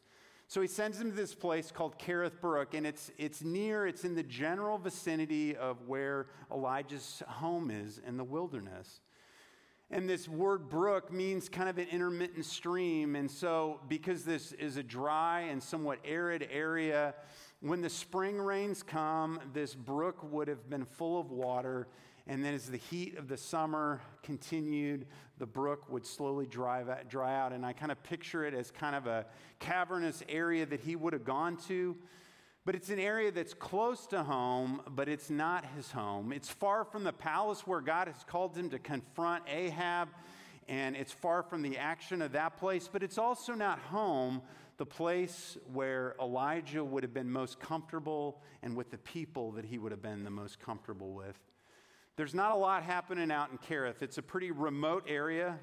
So 0.50 0.62
he 0.62 0.68
sends 0.68 1.00
him 1.00 1.12
to 1.12 1.16
this 1.16 1.36
place 1.36 1.72
called 1.72 2.00
Kerith 2.00 2.42
Brook, 2.42 2.74
and 2.74 2.88
it's, 2.88 3.12
it's 3.20 3.44
near, 3.44 3.86
it's 3.86 4.04
in 4.04 4.16
the 4.16 4.24
general 4.24 4.80
vicinity 4.80 5.56
of 5.56 5.78
where 5.86 6.26
Elijah's 6.52 7.22
home 7.28 7.70
is 7.70 8.02
in 8.08 8.18
the 8.18 8.24
wilderness. 8.24 9.02
And 9.92 10.10
this 10.10 10.28
word 10.28 10.68
brook 10.68 11.14
means 11.14 11.50
kind 11.50 11.70
of 11.70 11.78
an 11.78 11.86
intermittent 11.92 12.46
stream. 12.46 13.16
And 13.16 13.30
so, 13.30 13.80
because 13.88 14.24
this 14.24 14.52
is 14.54 14.78
a 14.78 14.82
dry 14.82 15.42
and 15.42 15.62
somewhat 15.62 16.00
arid 16.04 16.48
area, 16.52 17.14
when 17.62 17.82
the 17.82 17.90
spring 17.90 18.40
rains 18.40 18.82
come, 18.82 19.40
this 19.54 19.76
brook 19.76 20.18
would 20.32 20.48
have 20.48 20.68
been 20.68 20.86
full 20.86 21.20
of 21.20 21.30
water 21.30 21.88
and 22.30 22.46
then, 22.46 22.54
as 22.54 22.68
the 22.68 22.78
heat 22.78 23.18
of 23.18 23.28
the 23.28 23.38
summer 23.38 24.02
continued, 24.22 25.08
the 25.40 25.48
brook 25.48 25.90
would 25.90 26.06
slowly 26.06 26.46
dry, 26.46 26.84
dry 27.10 27.36
out. 27.36 27.54
And 27.54 27.66
I 27.66 27.74
kind 27.74 27.92
of 27.92 28.04
picture 28.04 28.46
it 28.46 28.54
as 28.54 28.70
kind 28.70 28.96
of 28.96 29.08
a 29.08 29.26
cavernous 29.58 30.22
area 30.30 30.64
that 30.68 30.80
he 30.80 30.96
would 30.96 31.14
have 31.14 31.26
gone 31.26 31.58
to. 31.70 31.98
But 32.66 32.76
it's 32.76 32.92
an 32.92 33.00
area 33.00 33.32
that's 33.32 33.56
close 33.56 34.06
to 34.08 34.22
home, 34.22 34.84
but 34.90 35.10
it's 35.10 35.32
not 35.32 35.66
his 35.76 35.90
home. 35.90 36.32
It's 36.32 36.48
far 36.48 36.86
from 36.86 37.04
the 37.04 37.12
palace 37.12 37.66
where 37.66 37.82
God 37.82 38.08
has 38.08 38.24
called 38.24 38.56
him 38.56 38.70
to 38.70 38.78
confront 38.78 39.46
Ahab, 39.48 40.10
and 40.68 40.96
it's 40.96 41.12
far 41.12 41.42
from 41.42 41.64
the 41.64 41.80
action 41.80 42.22
of 42.22 42.34
that 42.34 42.58
place, 42.58 42.88
but 42.88 43.02
it's 43.02 43.18
also 43.18 43.56
not 43.56 43.80
home, 43.80 44.44
the 44.78 44.86
place 44.86 45.58
where 45.74 46.16
Elijah 46.22 46.86
would 46.86 47.02
have 47.02 47.14
been 47.14 47.32
most 47.32 47.60
comfortable 47.60 48.40
and 48.62 48.76
with 48.76 48.92
the 48.92 49.00
people 49.00 49.54
that 49.54 49.66
he 49.66 49.80
would 49.80 49.92
have 49.92 50.04
been 50.04 50.24
the 50.24 50.30
most 50.30 50.60
comfortable 50.60 51.14
with. 51.14 51.40
There's 52.20 52.36
not 52.36 52.52
a 52.52 52.58
lot 52.58 52.84
happening 52.84 53.32
out 53.32 53.50
in 53.50 53.58
Kerith. 53.60 54.02
It's 54.02 54.18
a 54.18 54.22
pretty 54.22 54.52
remote 54.52 55.06
area. 55.08 55.58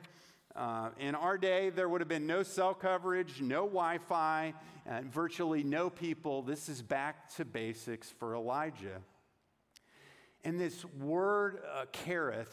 Uh, 0.55 0.89
in 0.99 1.15
our 1.15 1.37
day, 1.37 1.69
there 1.69 1.87
would 1.87 2.01
have 2.01 2.09
been 2.09 2.27
no 2.27 2.43
cell 2.43 2.73
coverage, 2.73 3.43
no 3.43 3.67
Wi 3.67 3.99
Fi, 3.99 4.55
and 4.87 5.13
virtually 5.13 5.63
no 5.63 5.91
people. 5.91 6.41
This 6.41 6.71
is 6.71 6.81
back 6.81 7.29
to 7.35 7.45
basics 7.45 8.09
for 8.11 8.35
Elijah. 8.35 9.03
And 10.45 10.59
this 10.59 10.83
word, 10.99 11.59
uh, 11.75 11.85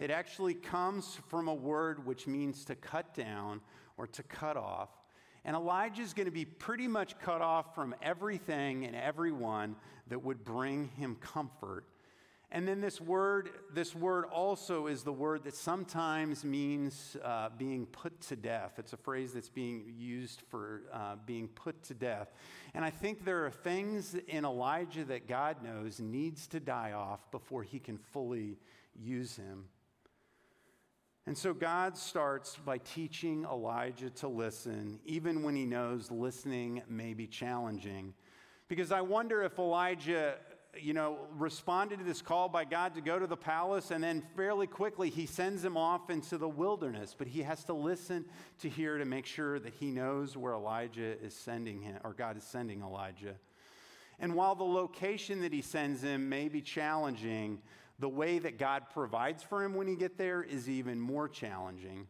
it 0.02 0.12
actually 0.12 0.56
comes 0.56 1.18
from 1.30 1.48
a 1.48 1.54
word 1.54 2.06
which 2.06 2.28
means 2.28 2.66
to 2.66 2.76
cut 2.76 3.14
down 3.14 3.62
or 3.96 4.06
to 4.08 4.24
cut 4.24 4.58
off. 4.58 4.90
And 5.46 5.56
Elijah 5.56 6.02
is 6.02 6.14
going 6.14 6.26
to 6.26 6.32
be 6.32 6.44
pretty 6.44 6.90
much 6.90 7.18
cut 7.20 7.42
off 7.42 7.74
from 7.74 7.96
everything 8.02 8.84
and 8.84 8.98
everyone 8.98 9.78
that 10.10 10.22
would 10.22 10.44
bring 10.44 10.90
him 10.90 11.16
comfort 11.22 11.86
and 12.54 12.68
then 12.68 12.82
this 12.82 13.02
word, 13.02 13.50
this 13.74 13.96
word 13.96 14.26
also 14.26 14.86
is 14.86 15.02
the 15.02 15.12
word 15.12 15.44
that 15.46 15.56
sometimes 15.56 16.46
means 16.46 17.18
uh, 17.24 17.50
being 17.58 17.88
put 17.88 18.22
to 18.22 18.36
death. 18.36 18.74
It's 18.78 18.94
a 18.94 18.98
phrase 18.98 19.34
that's 19.34 19.50
being 19.50 19.92
used 19.98 20.44
for 20.52 20.84
uh, 20.94 21.16
being 21.26 21.48
put 21.48 21.82
to 21.86 21.96
death. 21.96 22.32
And 22.76 22.86
I 22.86 22.92
think 22.92 23.26
there 23.26 23.44
are 23.44 23.50
things 23.50 24.16
in 24.28 24.46
Elijah 24.46 25.04
that 25.06 25.28
God 25.28 25.64
knows 25.64 26.00
needs 26.00 26.46
to 26.50 26.60
die 26.60 26.92
off 26.92 27.32
before 27.32 27.64
he 27.64 27.80
can 27.80 27.98
fully 27.98 28.60
use 28.96 29.36
him. 29.36 29.66
And 31.26 31.36
so 31.36 31.56
God 31.56 31.98
starts 31.98 32.56
by 32.64 32.78
teaching 32.78 33.46
Elijah 33.46 34.12
to 34.12 34.28
listen, 34.28 35.00
even 35.06 35.42
when 35.42 35.56
he 35.56 35.66
knows 35.66 36.12
listening 36.12 36.84
may 36.88 37.16
be 37.16 37.26
challenging. 37.26 38.14
Because 38.68 38.92
I 38.92 39.02
wonder 39.02 39.42
if 39.42 39.58
Elijah 39.58 40.36
you 40.80 40.94
know, 40.94 41.18
responded 41.38 42.00
to 42.00 42.06
this 42.06 42.22
call 42.22 42.50
by 42.50 42.66
God 42.66 42.96
to 42.96 43.02
go 43.02 43.20
to 43.20 43.28
the 43.28 43.38
palace, 43.38 43.92
and 43.92 44.04
then 44.04 44.24
fairly 44.36 44.68
quickly 44.68 45.10
he 45.10 45.26
sends 45.26 45.64
him 45.64 45.78
off 45.78 46.10
into 46.10 46.38
the 46.38 46.48
wilderness. 46.48 47.16
But 47.18 47.28
he 47.28 47.44
has 47.44 47.64
to 47.66 47.74
listen 47.74 48.26
to 48.60 48.70
hear 48.70 48.98
to 48.98 49.06
make 49.06 49.26
sure 49.26 49.60
that 49.60 49.74
he 49.80 49.92
knows 49.92 50.36
where 50.36 50.54
Elijah 50.54 51.22
is 51.22 51.36
sending 51.36 51.82
him, 51.82 52.00
or 52.04 52.14
God 52.14 52.38
is 52.38 52.44
sending 52.44 52.82
Elijah. 52.82 53.36
And 54.20 54.36
while 54.36 54.56
the 54.56 54.64
location 54.64 55.42
that 55.42 55.54
he 55.54 55.62
sends 55.62 56.02
him 56.02 56.30
may 56.30 56.48
be 56.48 56.62
challenging, 56.62 57.60
the 58.00 58.10
way 58.10 58.40
that 58.40 58.58
God 58.58 58.84
provides 58.94 59.44
for 59.44 59.64
him 59.64 59.76
when 59.76 59.88
he 59.88 59.96
get 59.96 60.18
there 60.18 60.42
is 60.42 60.70
even 60.70 61.00
more 61.00 61.28
challenging. 61.28 62.08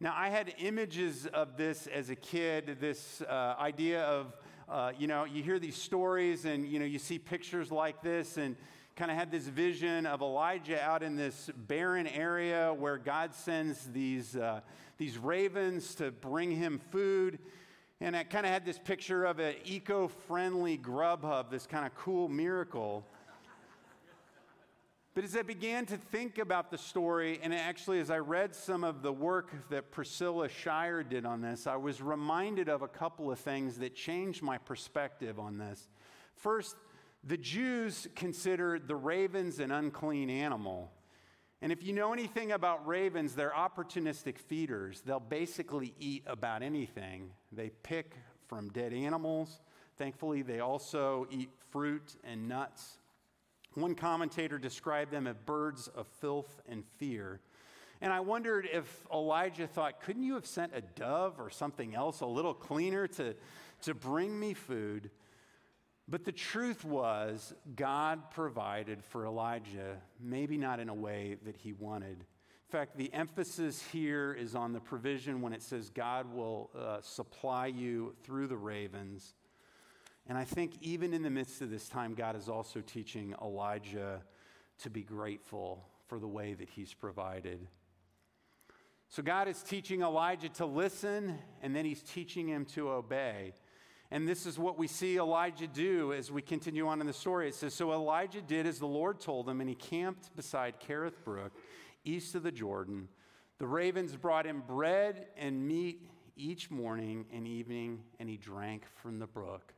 Now, 0.00 0.14
I 0.16 0.28
had 0.28 0.54
images 0.58 1.26
of 1.26 1.56
this 1.56 1.88
as 1.88 2.08
a 2.08 2.14
kid, 2.14 2.76
this 2.80 3.20
uh, 3.22 3.56
idea 3.58 4.04
of 4.04 4.36
uh, 4.70 4.92
you 4.98 5.06
know, 5.06 5.24
you 5.24 5.42
hear 5.42 5.58
these 5.58 5.76
stories 5.76 6.44
and, 6.44 6.66
you 6.66 6.78
know, 6.78 6.84
you 6.84 6.98
see 6.98 7.18
pictures 7.18 7.72
like 7.72 8.02
this 8.02 8.36
and 8.36 8.54
kind 8.96 9.10
of 9.10 9.16
had 9.16 9.30
this 9.30 9.44
vision 9.44 10.04
of 10.04 10.20
Elijah 10.20 10.82
out 10.82 11.02
in 11.02 11.16
this 11.16 11.50
barren 11.56 12.06
area 12.06 12.74
where 12.74 12.98
God 12.98 13.34
sends 13.34 13.86
these, 13.86 14.36
uh, 14.36 14.60
these 14.98 15.16
ravens 15.16 15.94
to 15.94 16.10
bring 16.10 16.50
him 16.50 16.80
food. 16.90 17.38
And 18.00 18.14
I 18.14 18.24
kind 18.24 18.44
of 18.44 18.52
had 18.52 18.66
this 18.66 18.78
picture 18.78 19.24
of 19.24 19.38
an 19.38 19.54
eco 19.64 20.08
friendly 20.08 20.76
Grubhub, 20.76 21.50
this 21.50 21.66
kind 21.66 21.86
of 21.86 21.94
cool 21.94 22.28
miracle. 22.28 23.06
But 25.14 25.24
as 25.24 25.36
I 25.36 25.42
began 25.42 25.84
to 25.86 25.96
think 25.96 26.38
about 26.38 26.70
the 26.70 26.78
story, 26.78 27.40
and 27.42 27.52
actually 27.52 27.98
as 27.98 28.10
I 28.10 28.18
read 28.18 28.54
some 28.54 28.84
of 28.84 29.02
the 29.02 29.12
work 29.12 29.52
that 29.70 29.90
Priscilla 29.90 30.48
Shirer 30.48 31.02
did 31.02 31.26
on 31.26 31.40
this, 31.40 31.66
I 31.66 31.76
was 31.76 32.00
reminded 32.00 32.68
of 32.68 32.82
a 32.82 32.88
couple 32.88 33.32
of 33.32 33.38
things 33.38 33.78
that 33.78 33.96
changed 33.96 34.42
my 34.42 34.58
perspective 34.58 35.40
on 35.40 35.58
this. 35.58 35.88
First, 36.36 36.76
the 37.24 37.36
Jews 37.36 38.06
considered 38.14 38.86
the 38.86 38.94
ravens 38.94 39.58
an 39.58 39.72
unclean 39.72 40.30
animal. 40.30 40.92
And 41.60 41.72
if 41.72 41.82
you 41.82 41.92
know 41.92 42.12
anything 42.12 42.52
about 42.52 42.86
ravens, 42.86 43.34
they're 43.34 43.50
opportunistic 43.50 44.38
feeders. 44.38 45.02
They'll 45.04 45.18
basically 45.18 45.94
eat 45.98 46.22
about 46.26 46.62
anything. 46.62 47.32
They 47.50 47.70
pick 47.70 48.14
from 48.46 48.68
dead 48.68 48.92
animals. 48.92 49.60
Thankfully, 49.96 50.42
they 50.42 50.60
also 50.60 51.26
eat 51.30 51.50
fruit 51.70 52.14
and 52.22 52.48
nuts. 52.48 52.98
One 53.80 53.94
commentator 53.94 54.58
described 54.58 55.10
them 55.10 55.26
as 55.26 55.36
birds 55.46 55.88
of 55.88 56.06
filth 56.06 56.60
and 56.68 56.84
fear. 56.96 57.40
And 58.00 58.12
I 58.12 58.20
wondered 58.20 58.68
if 58.72 59.06
Elijah 59.12 59.66
thought, 59.66 60.00
couldn't 60.00 60.22
you 60.22 60.34
have 60.34 60.46
sent 60.46 60.72
a 60.74 60.80
dove 60.80 61.40
or 61.40 61.50
something 61.50 61.94
else 61.94 62.20
a 62.20 62.26
little 62.26 62.54
cleaner 62.54 63.08
to, 63.08 63.34
to 63.82 63.94
bring 63.94 64.38
me 64.38 64.54
food? 64.54 65.10
But 66.08 66.24
the 66.24 66.32
truth 66.32 66.84
was, 66.84 67.52
God 67.76 68.30
provided 68.30 69.04
for 69.04 69.26
Elijah, 69.26 69.96
maybe 70.20 70.56
not 70.56 70.80
in 70.80 70.88
a 70.88 70.94
way 70.94 71.36
that 71.44 71.56
he 71.56 71.72
wanted. 71.72 72.18
In 72.68 72.70
fact, 72.70 72.96
the 72.96 73.12
emphasis 73.12 73.82
here 73.82 74.32
is 74.32 74.54
on 74.54 74.72
the 74.72 74.80
provision 74.80 75.42
when 75.42 75.52
it 75.52 75.62
says 75.62 75.90
God 75.90 76.32
will 76.32 76.70
uh, 76.78 77.00
supply 77.02 77.66
you 77.66 78.14
through 78.22 78.46
the 78.46 78.56
ravens. 78.56 79.34
And 80.28 80.36
I 80.36 80.44
think 80.44 80.74
even 80.82 81.14
in 81.14 81.22
the 81.22 81.30
midst 81.30 81.62
of 81.62 81.70
this 81.70 81.88
time, 81.88 82.14
God 82.14 82.36
is 82.36 82.48
also 82.48 82.80
teaching 82.80 83.34
Elijah 83.40 84.20
to 84.80 84.90
be 84.90 85.02
grateful 85.02 85.84
for 86.06 86.18
the 86.18 86.28
way 86.28 86.54
that 86.54 86.68
he's 86.68 86.92
provided. 86.92 87.66
So 89.08 89.22
God 89.22 89.48
is 89.48 89.62
teaching 89.62 90.02
Elijah 90.02 90.50
to 90.50 90.66
listen, 90.66 91.38
and 91.62 91.74
then 91.74 91.86
he's 91.86 92.02
teaching 92.02 92.46
him 92.46 92.66
to 92.66 92.90
obey. 92.90 93.54
And 94.10 94.28
this 94.28 94.44
is 94.44 94.58
what 94.58 94.78
we 94.78 94.86
see 94.86 95.16
Elijah 95.16 95.66
do 95.66 96.12
as 96.12 96.30
we 96.30 96.42
continue 96.42 96.86
on 96.86 97.00
in 97.00 97.06
the 97.06 97.12
story. 97.12 97.48
It 97.48 97.54
says 97.54 97.72
So 97.72 97.92
Elijah 97.92 98.42
did 98.42 98.66
as 98.66 98.78
the 98.78 98.86
Lord 98.86 99.20
told 99.20 99.48
him, 99.48 99.60
and 99.60 99.68
he 99.68 99.74
camped 99.74 100.36
beside 100.36 100.80
Kerith 100.80 101.24
Brook, 101.24 101.52
east 102.04 102.34
of 102.34 102.42
the 102.42 102.52
Jordan. 102.52 103.08
The 103.58 103.66
ravens 103.66 104.14
brought 104.14 104.46
him 104.46 104.62
bread 104.66 105.26
and 105.38 105.66
meat 105.66 106.10
each 106.36 106.70
morning 106.70 107.24
and 107.32 107.46
evening, 107.46 108.00
and 108.20 108.28
he 108.28 108.36
drank 108.36 108.84
from 109.02 109.18
the 109.18 109.26
brook. 109.26 109.72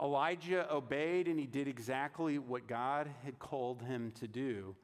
Elijah 0.00 0.72
obeyed 0.72 1.28
and 1.28 1.38
he 1.38 1.46
did 1.46 1.68
exactly 1.68 2.38
what 2.38 2.66
God 2.66 3.08
had 3.24 3.38
called 3.38 3.82
him 3.82 4.12
to 4.20 4.28
do. 4.28 4.76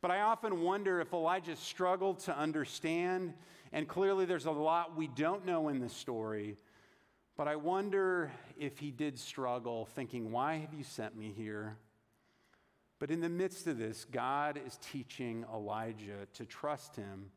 But 0.00 0.10
I 0.10 0.20
often 0.20 0.60
wonder 0.60 1.00
if 1.00 1.12
Elijah 1.12 1.56
struggled 1.56 2.20
to 2.20 2.36
understand, 2.36 3.34
and 3.72 3.88
clearly 3.88 4.26
there's 4.26 4.46
a 4.46 4.50
lot 4.50 4.96
we 4.96 5.08
don't 5.08 5.44
know 5.44 5.68
in 5.68 5.80
the 5.80 5.88
story. 5.88 6.56
But 7.36 7.48
I 7.48 7.56
wonder 7.56 8.30
if 8.56 8.78
he 8.78 8.90
did 8.90 9.18
struggle, 9.18 9.86
thinking, 9.86 10.30
Why 10.30 10.56
have 10.56 10.74
you 10.74 10.84
sent 10.84 11.16
me 11.16 11.32
here? 11.36 11.76
But 12.98 13.10
in 13.10 13.20
the 13.20 13.28
midst 13.28 13.66
of 13.66 13.78
this, 13.78 14.04
God 14.04 14.60
is 14.66 14.78
teaching 14.82 15.44
Elijah 15.52 16.26
to 16.34 16.44
trust 16.44 16.96
him. 16.96 17.30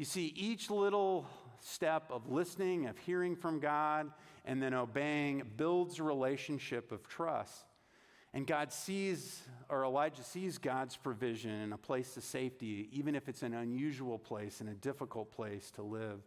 You 0.00 0.06
see, 0.06 0.32
each 0.34 0.70
little 0.70 1.26
step 1.60 2.04
of 2.08 2.32
listening, 2.32 2.86
of 2.86 2.96
hearing 2.96 3.36
from 3.36 3.60
God, 3.60 4.10
and 4.46 4.62
then 4.62 4.72
obeying 4.72 5.42
builds 5.58 5.98
a 5.98 6.02
relationship 6.02 6.90
of 6.90 7.06
trust. 7.06 7.66
And 8.32 8.46
God 8.46 8.72
sees, 8.72 9.42
or 9.68 9.84
Elijah 9.84 10.22
sees 10.22 10.56
God's 10.56 10.96
provision 10.96 11.50
in 11.50 11.74
a 11.74 11.76
place 11.76 12.16
of 12.16 12.24
safety, 12.24 12.88
even 12.92 13.14
if 13.14 13.28
it's 13.28 13.42
an 13.42 13.52
unusual 13.52 14.18
place 14.18 14.62
and 14.62 14.70
a 14.70 14.74
difficult 14.74 15.32
place 15.32 15.70
to 15.72 15.82
live. 15.82 16.22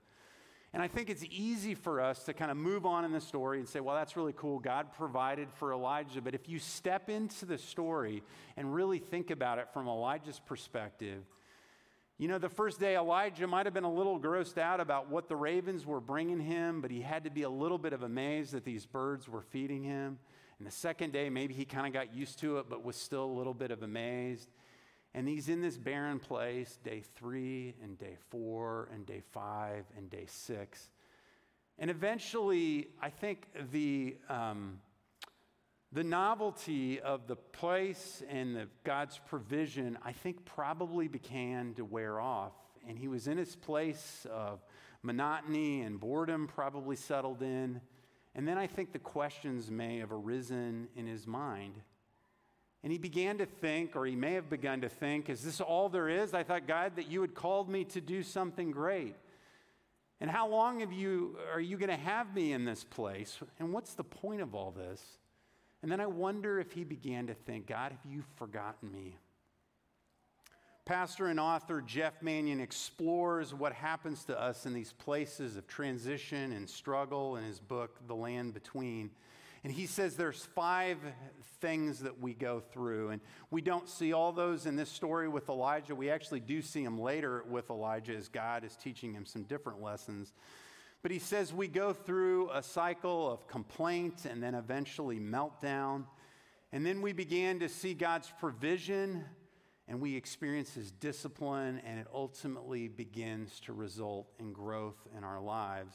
And 0.71 0.83
I 0.83 0.87
think 0.87 1.09
it's 1.09 1.25
easy 1.31 1.73
for 1.73 1.99
us 1.99 2.25
to 2.25 2.33
kind 2.35 2.51
of 2.51 2.57
move 2.57 2.85
on 2.85 3.05
in 3.05 3.11
the 3.11 3.21
story 3.21 3.57
and 3.57 3.67
say, 3.67 3.79
well, 3.79 3.95
that's 3.95 4.15
really 4.15 4.33
cool. 4.33 4.59
God 4.59 4.93
provided 4.93 5.47
for 5.51 5.73
Elijah. 5.73 6.21
But 6.21 6.35
if 6.35 6.47
you 6.47 6.59
step 6.59 7.09
into 7.09 7.47
the 7.47 7.57
story 7.57 8.21
and 8.55 8.71
really 8.71 8.99
think 8.99 9.31
about 9.31 9.57
it 9.57 9.69
from 9.73 9.87
Elijah's 9.87 10.39
perspective, 10.45 11.23
you 12.23 12.29
know, 12.29 12.37
the 12.37 12.47
first 12.47 12.79
day, 12.79 12.95
Elijah 12.95 13.45
might 13.45 13.65
have 13.65 13.73
been 13.73 13.83
a 13.83 13.91
little 13.91 14.17
grossed 14.17 14.57
out 14.57 14.79
about 14.79 15.09
what 15.09 15.27
the 15.27 15.35
ravens 15.35 15.85
were 15.85 15.99
bringing 15.99 16.39
him, 16.39 16.79
but 16.79 16.89
he 16.89 17.01
had 17.01 17.25
to 17.25 17.29
be 17.29 17.41
a 17.41 17.49
little 17.49 17.77
bit 17.77 17.91
of 17.91 18.01
amazed 18.01 18.53
that 18.53 18.63
these 18.63 18.85
birds 18.85 19.27
were 19.27 19.41
feeding 19.41 19.83
him. 19.83 20.17
And 20.57 20.65
the 20.65 20.71
second 20.71 21.11
day, 21.11 21.29
maybe 21.29 21.53
he 21.53 21.65
kind 21.65 21.85
of 21.85 21.91
got 21.91 22.15
used 22.15 22.39
to 22.39 22.59
it, 22.59 22.67
but 22.69 22.81
was 22.81 22.95
still 22.95 23.25
a 23.25 23.33
little 23.37 23.53
bit 23.53 23.71
of 23.71 23.83
amazed. 23.83 24.47
And 25.13 25.27
he's 25.27 25.49
in 25.49 25.59
this 25.59 25.77
barren 25.77 26.17
place 26.17 26.79
day 26.81 27.03
three 27.13 27.75
and 27.83 27.97
day 27.97 28.15
four 28.29 28.87
and 28.93 29.05
day 29.05 29.21
five 29.33 29.83
and 29.97 30.09
day 30.09 30.23
six. 30.25 30.91
And 31.77 31.91
eventually, 31.91 32.87
I 33.01 33.09
think 33.09 33.47
the, 33.73 34.15
um, 34.29 34.79
the 35.93 36.03
novelty 36.03 36.99
of 36.99 37.27
the 37.27 37.35
place 37.35 38.23
and 38.27 38.55
the 38.55 38.67
God's 38.83 39.19
provision, 39.27 39.97
I 40.03 40.11
think, 40.11 40.43
probably 40.43 41.07
began 41.07 41.75
to 41.75 41.85
wear 41.85 42.19
off. 42.19 42.53
And 42.87 42.97
he 42.97 43.07
was 43.07 43.27
in 43.27 43.37
his 43.37 43.55
place 43.55 44.25
of 44.31 44.59
monotony 45.03 45.81
and 45.81 45.99
boredom, 45.99 46.47
probably 46.47 46.95
settled 46.95 47.43
in. 47.43 47.79
And 48.33 48.47
then 48.47 48.57
I 48.57 48.65
think 48.65 48.91
the 48.91 48.99
questions 48.99 49.69
may 49.69 49.99
have 49.99 50.11
arisen 50.11 50.87
in 50.95 51.05
his 51.05 51.27
mind. 51.27 51.75
And 52.81 52.91
he 52.91 52.97
began 52.97 53.37
to 53.37 53.45
think, 53.45 53.95
or 53.95 54.07
he 54.07 54.15
may 54.15 54.33
have 54.33 54.49
begun 54.49 54.81
to 54.81 54.89
think, 54.89 55.29
is 55.29 55.43
this 55.43 55.61
all 55.61 55.89
there 55.89 56.09
is? 56.09 56.33
I 56.33 56.41
thought, 56.41 56.67
God, 56.67 56.95
that 56.95 57.09
you 57.09 57.21
had 57.21 57.35
called 57.35 57.69
me 57.69 57.83
to 57.85 58.01
do 58.01 58.23
something 58.23 58.71
great. 58.71 59.15
And 60.19 60.29
how 60.29 60.47
long 60.47 60.79
have 60.79 60.91
you, 60.91 61.37
are 61.53 61.61
you 61.61 61.77
going 61.77 61.89
to 61.89 61.95
have 61.95 62.33
me 62.33 62.51
in 62.51 62.65
this 62.65 62.83
place? 62.83 63.39
And 63.59 63.71
what's 63.71 63.93
the 63.93 64.03
point 64.03 64.41
of 64.41 64.55
all 64.55 64.71
this? 64.71 65.01
And 65.83 65.91
then 65.91 65.99
I 65.99 66.07
wonder 66.07 66.61
if 66.61 66.71
he 66.71 66.85
began 66.85 67.27
to 67.27 67.33
think, 67.33 67.67
God, 67.67 67.91
have 67.91 68.11
you 68.11 68.23
forgotten 68.37 68.89
me? 68.89 69.17
Pastor 70.85 71.27
and 71.27 71.41
author 71.41 71.81
Jeff 71.81 72.21
Manion 72.21 72.61
explores 72.61 73.53
what 73.53 73.73
happens 73.73 74.23
to 74.25 74.41
us 74.41 74.65
in 74.65 74.73
these 74.73 74.93
places 74.93 75.57
of 75.57 75.67
transition 75.67 76.53
and 76.53 76.69
struggle 76.69 77.35
in 77.35 77.43
his 77.43 77.59
book, 77.59 77.99
The 78.07 78.15
Land 78.15 78.53
Between. 78.53 79.11
And 79.65 79.73
he 79.73 79.85
says 79.85 80.15
there's 80.15 80.43
five 80.55 80.99
things 81.59 81.99
that 81.99 82.17
we 82.17 82.33
go 82.33 82.61
through. 82.61 83.09
And 83.09 83.21
we 83.51 83.61
don't 83.61 83.87
see 83.87 84.13
all 84.13 84.31
those 84.31 84.65
in 84.65 84.77
this 84.77 84.89
story 84.89 85.27
with 85.27 85.49
Elijah. 85.49 85.95
We 85.95 86.09
actually 86.09 86.41
do 86.41 86.61
see 86.61 86.83
them 86.83 86.97
later 86.97 87.43
with 87.49 87.69
Elijah 87.69 88.15
as 88.15 88.29
God 88.29 88.63
is 88.63 88.77
teaching 88.77 89.13
him 89.13 89.25
some 89.25 89.43
different 89.43 89.81
lessons. 89.81 90.31
But 91.03 91.11
he 91.11 91.19
says 91.19 91.53
we 91.53 91.67
go 91.67 91.91
through 91.91 92.49
a 92.51 92.63
cycle 92.63 93.29
of 93.29 93.45
complaint 93.47 94.25
and 94.25 94.41
then 94.41 94.55
eventually 94.55 95.19
meltdown. 95.19 96.05
And 96.71 96.85
then 96.85 97.01
we 97.01 97.11
began 97.11 97.59
to 97.59 97.69
see 97.69 97.93
God's 97.93 98.31
provision 98.39 99.25
and 99.87 99.99
we 99.99 100.15
experience 100.15 100.73
his 100.73 100.91
discipline, 100.91 101.81
and 101.85 101.99
it 101.99 102.07
ultimately 102.13 102.87
begins 102.87 103.59
to 103.59 103.73
result 103.73 104.31
in 104.39 104.53
growth 104.53 104.95
in 105.17 105.25
our 105.25 105.41
lives. 105.41 105.93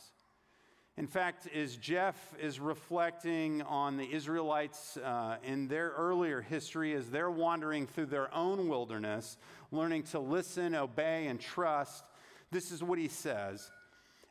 In 0.98 1.06
fact, 1.06 1.48
as 1.54 1.74
Jeff 1.76 2.34
is 2.38 2.60
reflecting 2.60 3.62
on 3.62 3.96
the 3.96 4.12
Israelites 4.12 4.98
uh, 4.98 5.36
in 5.42 5.68
their 5.68 5.90
earlier 5.96 6.42
history, 6.42 6.92
as 6.92 7.08
they're 7.08 7.30
wandering 7.30 7.86
through 7.86 8.06
their 8.06 8.32
own 8.34 8.68
wilderness, 8.68 9.38
learning 9.72 10.02
to 10.02 10.18
listen, 10.18 10.74
obey, 10.74 11.28
and 11.28 11.40
trust, 11.40 12.04
this 12.50 12.70
is 12.70 12.82
what 12.82 12.98
he 12.98 13.08
says. 13.08 13.70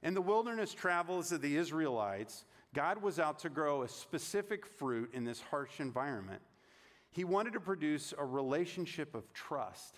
In 0.03 0.13
the 0.13 0.21
wilderness 0.21 0.73
travels 0.73 1.31
of 1.31 1.41
the 1.41 1.57
Israelites, 1.57 2.45
God 2.73 3.01
was 3.01 3.19
out 3.19 3.39
to 3.39 3.49
grow 3.49 3.81
a 3.81 3.87
specific 3.87 4.65
fruit 4.65 5.11
in 5.13 5.25
this 5.25 5.41
harsh 5.41 5.79
environment. 5.79 6.41
He 7.11 7.23
wanted 7.23 7.53
to 7.53 7.59
produce 7.59 8.13
a 8.17 8.25
relationship 8.25 9.15
of 9.15 9.33
trust. 9.33 9.95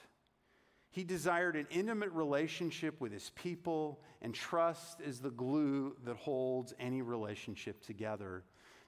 He 0.91 1.03
desired 1.03 1.55
an 1.55 1.67
intimate 1.69 2.11
relationship 2.11 2.99
with 3.01 3.11
his 3.11 3.31
people, 3.35 4.01
and 4.21 4.33
trust 4.33 5.01
is 5.01 5.19
the 5.19 5.31
glue 5.31 5.95
that 6.05 6.15
holds 6.15 6.73
any 6.79 7.01
relationship 7.01 7.81
together. 7.81 8.43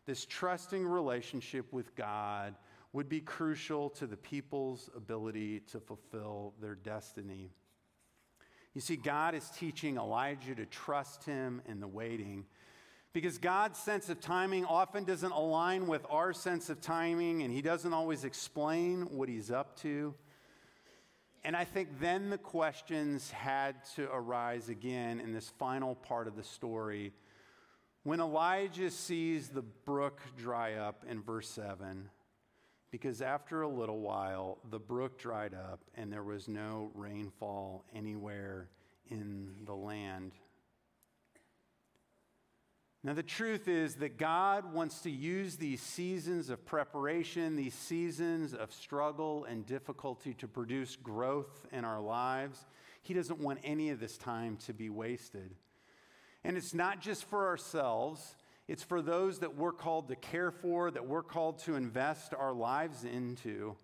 This 0.06 0.26
trusting 0.26 0.86
relationship 0.86 1.72
with 1.72 1.96
God 1.96 2.56
would 2.94 3.08
be 3.08 3.22
crucial 3.22 3.90
to 3.92 4.08
the 4.08 4.18
people's 4.18 4.90
ability 4.96 5.60
to 5.72 5.80
fulfill 5.80 6.54
their 6.60 6.76
destiny. 6.76 7.52
You 8.74 8.82
see, 8.82 8.96
God 8.96 9.36
is 9.36 9.50
teaching 9.50 9.98
Elijah 9.98 10.56
to 10.56 10.66
trust 10.66 11.26
him 11.26 11.62
in 11.68 11.80
the 11.80 11.88
waiting 11.88 12.46
because 13.14 13.38
God's 13.38 13.78
sense 13.78 14.10
of 14.10 14.22
timing 14.22 14.66
often 14.66 15.04
doesn't 15.04 15.32
align 15.32 15.88
with 15.88 16.06
our 16.10 16.32
sense 16.32 16.70
of 16.70 16.80
timing, 16.80 17.44
and 17.44 17.52
he 17.52 17.62
doesn't 17.62 17.92
always 17.92 18.24
explain 18.24 19.02
what 19.12 19.28
he's 19.28 19.52
up 19.52 19.76
to. 19.82 20.14
And 21.44 21.56
I 21.56 21.66
think 21.66 22.00
then 22.00 22.30
the 22.30 22.38
questions 22.38 23.32
had 23.32 23.84
to 23.96 24.08
arise 24.14 24.70
again 24.70 25.20
in 25.20 25.34
this 25.34 25.52
final 25.58 25.96
part 25.96 26.28
of 26.28 26.38
the 26.38 26.44
story. 26.44 27.12
When 28.04 28.22
Elijah 28.22 28.92
sees 28.92 29.50
the 29.50 29.64
brook 29.64 30.22
dry 30.38 30.76
up 30.76 31.04
in 31.10 31.22
verse 31.22 31.50
7, 31.50 32.10
because 32.92 33.22
after 33.22 33.62
a 33.62 33.68
little 33.68 34.00
while 34.00 34.60
the 34.70 34.80
brook 34.80 35.18
dried 35.18 35.54
up 35.54 35.80
and 35.96 36.12
there 36.12 36.24
was 36.24 36.48
no 36.48 36.92
rainfall 36.94 37.86
anywhere 37.96 38.68
in 39.10 39.50
the 39.66 39.74
land. 39.74 40.34
Now, 43.04 43.14
the 43.14 43.24
truth 43.24 43.68
is 43.68 43.96
that 43.96 44.20
God 44.20 44.74
wants 44.74 45.02
to 45.02 45.10
use 45.10 45.56
these 45.56 45.82
seasons 45.82 46.52
of 46.52 46.64
preparation, 46.68 47.56
these 47.56 47.74
seasons 47.74 48.54
of 48.54 48.72
struggle 48.72 49.46
and 49.46 49.66
difficulty 49.66 50.36
to 50.36 50.48
produce 50.48 50.96
growth 50.98 51.66
in 51.72 51.84
our 51.84 52.00
lives. 52.00 52.64
He 53.02 53.16
doesn't 53.16 53.40
want 53.40 53.60
any 53.64 53.90
of 53.90 54.00
this 54.00 54.18
time 54.18 54.58
to 54.68 54.74
be 54.74 54.92
wasted. 54.92 55.56
And 56.44 56.58
it's 56.58 56.76
not 56.76 57.02
just 57.02 57.24
for 57.24 57.48
ourselves, 57.48 58.36
it's 58.72 58.84
for 58.84 59.02
those 59.02 59.40
that 59.40 59.58
we're 59.58 59.74
called 59.74 60.08
to 60.08 60.16
care 60.16 60.50
for, 60.50 60.90
that 60.92 61.06
we're 61.06 61.24
called 61.24 61.60
to 61.60 61.76
invest 61.76 62.34
our 62.34 62.54
lives 62.54 63.04
into. 63.04 63.76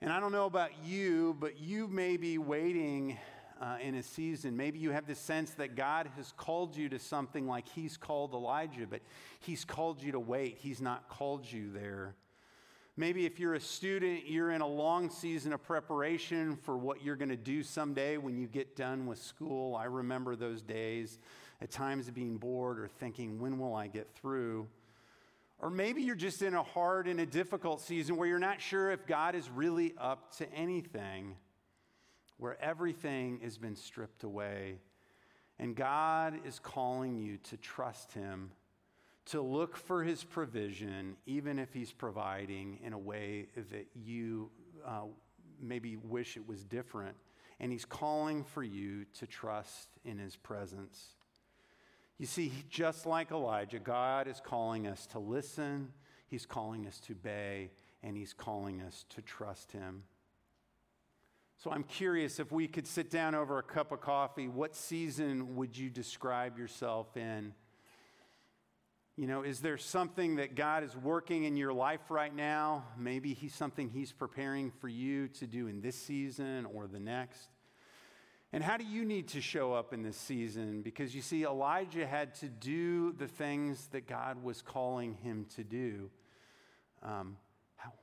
And 0.00 0.10
I 0.10 0.20
don't 0.20 0.32
know 0.32 0.46
about 0.46 0.70
you, 0.86 1.36
but 1.38 1.60
you 1.60 1.86
may 1.86 2.16
be 2.16 2.38
waiting 2.38 3.18
uh, 3.60 3.76
in 3.82 3.94
a 3.96 4.02
season. 4.02 4.56
Maybe 4.56 4.78
you 4.78 4.92
have 4.92 5.06
the 5.06 5.14
sense 5.14 5.50
that 5.50 5.76
God 5.76 6.08
has 6.16 6.32
called 6.34 6.78
you 6.78 6.88
to 6.88 6.98
something 6.98 7.46
like 7.46 7.68
He's 7.68 7.98
called 7.98 8.32
Elijah, 8.32 8.86
but 8.88 9.02
He's 9.40 9.66
called 9.66 10.02
you 10.02 10.12
to 10.12 10.20
wait. 10.20 10.56
He's 10.58 10.80
not 10.80 11.10
called 11.10 11.44
you 11.52 11.70
there. 11.70 12.14
Maybe 12.96 13.26
if 13.26 13.38
you're 13.38 13.54
a 13.54 13.60
student, 13.60 14.26
you're 14.26 14.50
in 14.50 14.62
a 14.62 14.66
long 14.66 15.10
season 15.10 15.52
of 15.52 15.62
preparation 15.62 16.56
for 16.56 16.78
what 16.78 17.04
you're 17.04 17.16
going 17.16 17.28
to 17.28 17.36
do 17.36 17.62
someday 17.62 18.16
when 18.16 18.38
you 18.38 18.46
get 18.46 18.76
done 18.76 19.04
with 19.04 19.22
school. 19.22 19.76
I 19.76 19.84
remember 19.84 20.36
those 20.36 20.62
days 20.62 21.18
at 21.60 21.70
times 21.70 22.08
of 22.08 22.14
being 22.14 22.36
bored 22.36 22.78
or 22.78 22.88
thinking, 22.88 23.38
when 23.40 23.58
will 23.58 23.74
I 23.74 23.88
get 23.88 24.08
through? 24.14 24.68
Or 25.60 25.70
maybe 25.70 26.02
you're 26.02 26.14
just 26.14 26.42
in 26.42 26.54
a 26.54 26.62
hard 26.62 27.08
and 27.08 27.18
a 27.18 27.26
difficult 27.26 27.80
season 27.80 28.16
where 28.16 28.28
you're 28.28 28.38
not 28.38 28.60
sure 28.60 28.90
if 28.90 29.06
God 29.06 29.34
is 29.34 29.50
really 29.50 29.94
up 29.98 30.36
to 30.36 30.52
anything 30.52 31.36
where 32.38 32.56
everything 32.62 33.40
has 33.42 33.58
been 33.58 33.76
stripped 33.76 34.22
away. 34.22 34.78
And 35.58 35.74
God 35.74 36.38
is 36.44 36.60
calling 36.60 37.18
you 37.18 37.36
to 37.38 37.56
trust 37.56 38.12
Him, 38.12 38.52
to 39.26 39.42
look 39.42 39.76
for 39.76 40.04
His 40.04 40.22
provision, 40.22 41.16
even 41.26 41.58
if 41.58 41.74
He's 41.74 41.92
providing 41.92 42.78
in 42.84 42.92
a 42.92 42.98
way 42.98 43.48
that 43.56 43.88
you 43.94 44.50
uh, 44.86 45.02
maybe 45.60 45.96
wish 45.96 46.36
it 46.36 46.46
was 46.46 46.62
different. 46.62 47.16
And 47.58 47.72
He's 47.72 47.84
calling 47.84 48.44
for 48.44 48.62
you 48.62 49.04
to 49.18 49.26
trust 49.26 49.88
in 50.04 50.18
His 50.18 50.36
presence. 50.36 51.16
You 52.18 52.26
see, 52.26 52.52
just 52.68 53.06
like 53.06 53.30
Elijah, 53.30 53.78
God 53.78 54.26
is 54.26 54.40
calling 54.44 54.86
us 54.86 55.06
to 55.08 55.20
listen, 55.20 55.92
He's 56.26 56.46
calling 56.46 56.86
us 56.86 56.98
to 57.00 57.12
obey, 57.12 57.70
and 58.02 58.16
He's 58.16 58.32
calling 58.32 58.82
us 58.82 59.04
to 59.10 59.22
trust 59.22 59.70
Him. 59.70 60.02
So 61.58 61.70
I'm 61.70 61.84
curious 61.84 62.38
if 62.38 62.52
we 62.52 62.68
could 62.68 62.86
sit 62.86 63.10
down 63.10 63.34
over 63.34 63.58
a 63.58 63.62
cup 63.62 63.90
of 63.90 64.00
coffee, 64.00 64.46
what 64.46 64.76
season 64.76 65.56
would 65.56 65.76
you 65.76 65.90
describe 65.90 66.58
yourself 66.58 67.16
in? 67.16 67.52
You 69.16 69.26
know, 69.26 69.42
is 69.42 69.60
there 69.60 69.76
something 69.76 70.36
that 70.36 70.54
God 70.54 70.84
is 70.84 70.96
working 70.96 71.42
in 71.42 71.56
your 71.56 71.72
life 71.72 72.10
right 72.10 72.34
now? 72.34 72.84
Maybe 72.96 73.34
he's 73.34 73.54
something 73.54 73.88
he's 73.88 74.12
preparing 74.12 74.70
for 74.70 74.88
you 74.88 75.26
to 75.28 75.46
do 75.48 75.66
in 75.66 75.80
this 75.80 75.96
season 75.96 76.64
or 76.66 76.86
the 76.86 77.00
next. 77.00 77.48
And 78.52 78.64
how 78.64 78.78
do 78.78 78.84
you 78.84 79.04
need 79.04 79.28
to 79.28 79.40
show 79.42 79.74
up 79.74 79.92
in 79.92 80.02
this 80.02 80.16
season? 80.16 80.80
Because 80.80 81.14
you 81.14 81.20
see, 81.20 81.44
Elijah 81.44 82.06
had 82.06 82.34
to 82.36 82.48
do 82.48 83.12
the 83.12 83.28
things 83.28 83.86
that 83.88 84.06
God 84.06 84.42
was 84.42 84.62
calling 84.62 85.14
him 85.14 85.46
to 85.56 85.64
do. 85.64 86.10
Um, 87.02 87.36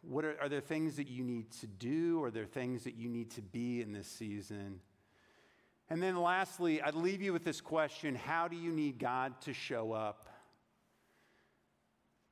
what 0.01 0.23
are, 0.23 0.35
are 0.39 0.49
there 0.49 0.61
things 0.61 0.97
that 0.97 1.07
you 1.07 1.23
need 1.23 1.51
to 1.61 1.67
do? 1.67 2.23
Are 2.23 2.31
there 2.31 2.45
things 2.45 2.83
that 2.83 2.95
you 2.95 3.09
need 3.09 3.31
to 3.31 3.41
be 3.41 3.81
in 3.81 3.91
this 3.91 4.07
season? 4.07 4.79
And 5.89 6.01
then 6.01 6.15
lastly, 6.15 6.81
I'd 6.81 6.95
leave 6.95 7.21
you 7.21 7.33
with 7.33 7.43
this 7.43 7.61
question 7.61 8.15
How 8.15 8.47
do 8.47 8.55
you 8.55 8.71
need 8.71 8.99
God 8.99 9.41
to 9.41 9.53
show 9.53 9.91
up? 9.93 10.29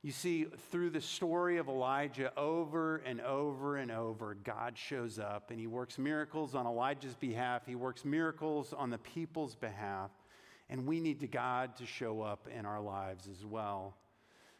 You 0.04 0.12
see, 0.12 0.44
through 0.70 0.90
the 0.90 1.00
story 1.00 1.56
of 1.56 1.68
Elijah, 1.68 2.30
over 2.36 2.96
and 3.06 3.22
over 3.22 3.78
and 3.78 3.90
over, 3.90 4.36
God 4.44 4.76
shows 4.76 5.18
up 5.18 5.50
and 5.50 5.58
he 5.58 5.66
works 5.66 5.96
miracles 5.96 6.54
on 6.54 6.66
Elijah's 6.66 7.14
behalf. 7.14 7.62
He 7.64 7.74
works 7.74 8.04
miracles 8.04 8.74
on 8.74 8.90
the 8.90 8.98
people's 8.98 9.54
behalf. 9.54 10.10
And 10.68 10.86
we 10.86 11.00
need 11.00 11.26
God 11.32 11.74
to 11.78 11.86
show 11.86 12.20
up 12.20 12.46
in 12.54 12.66
our 12.66 12.82
lives 12.82 13.28
as 13.28 13.46
well. 13.46 13.96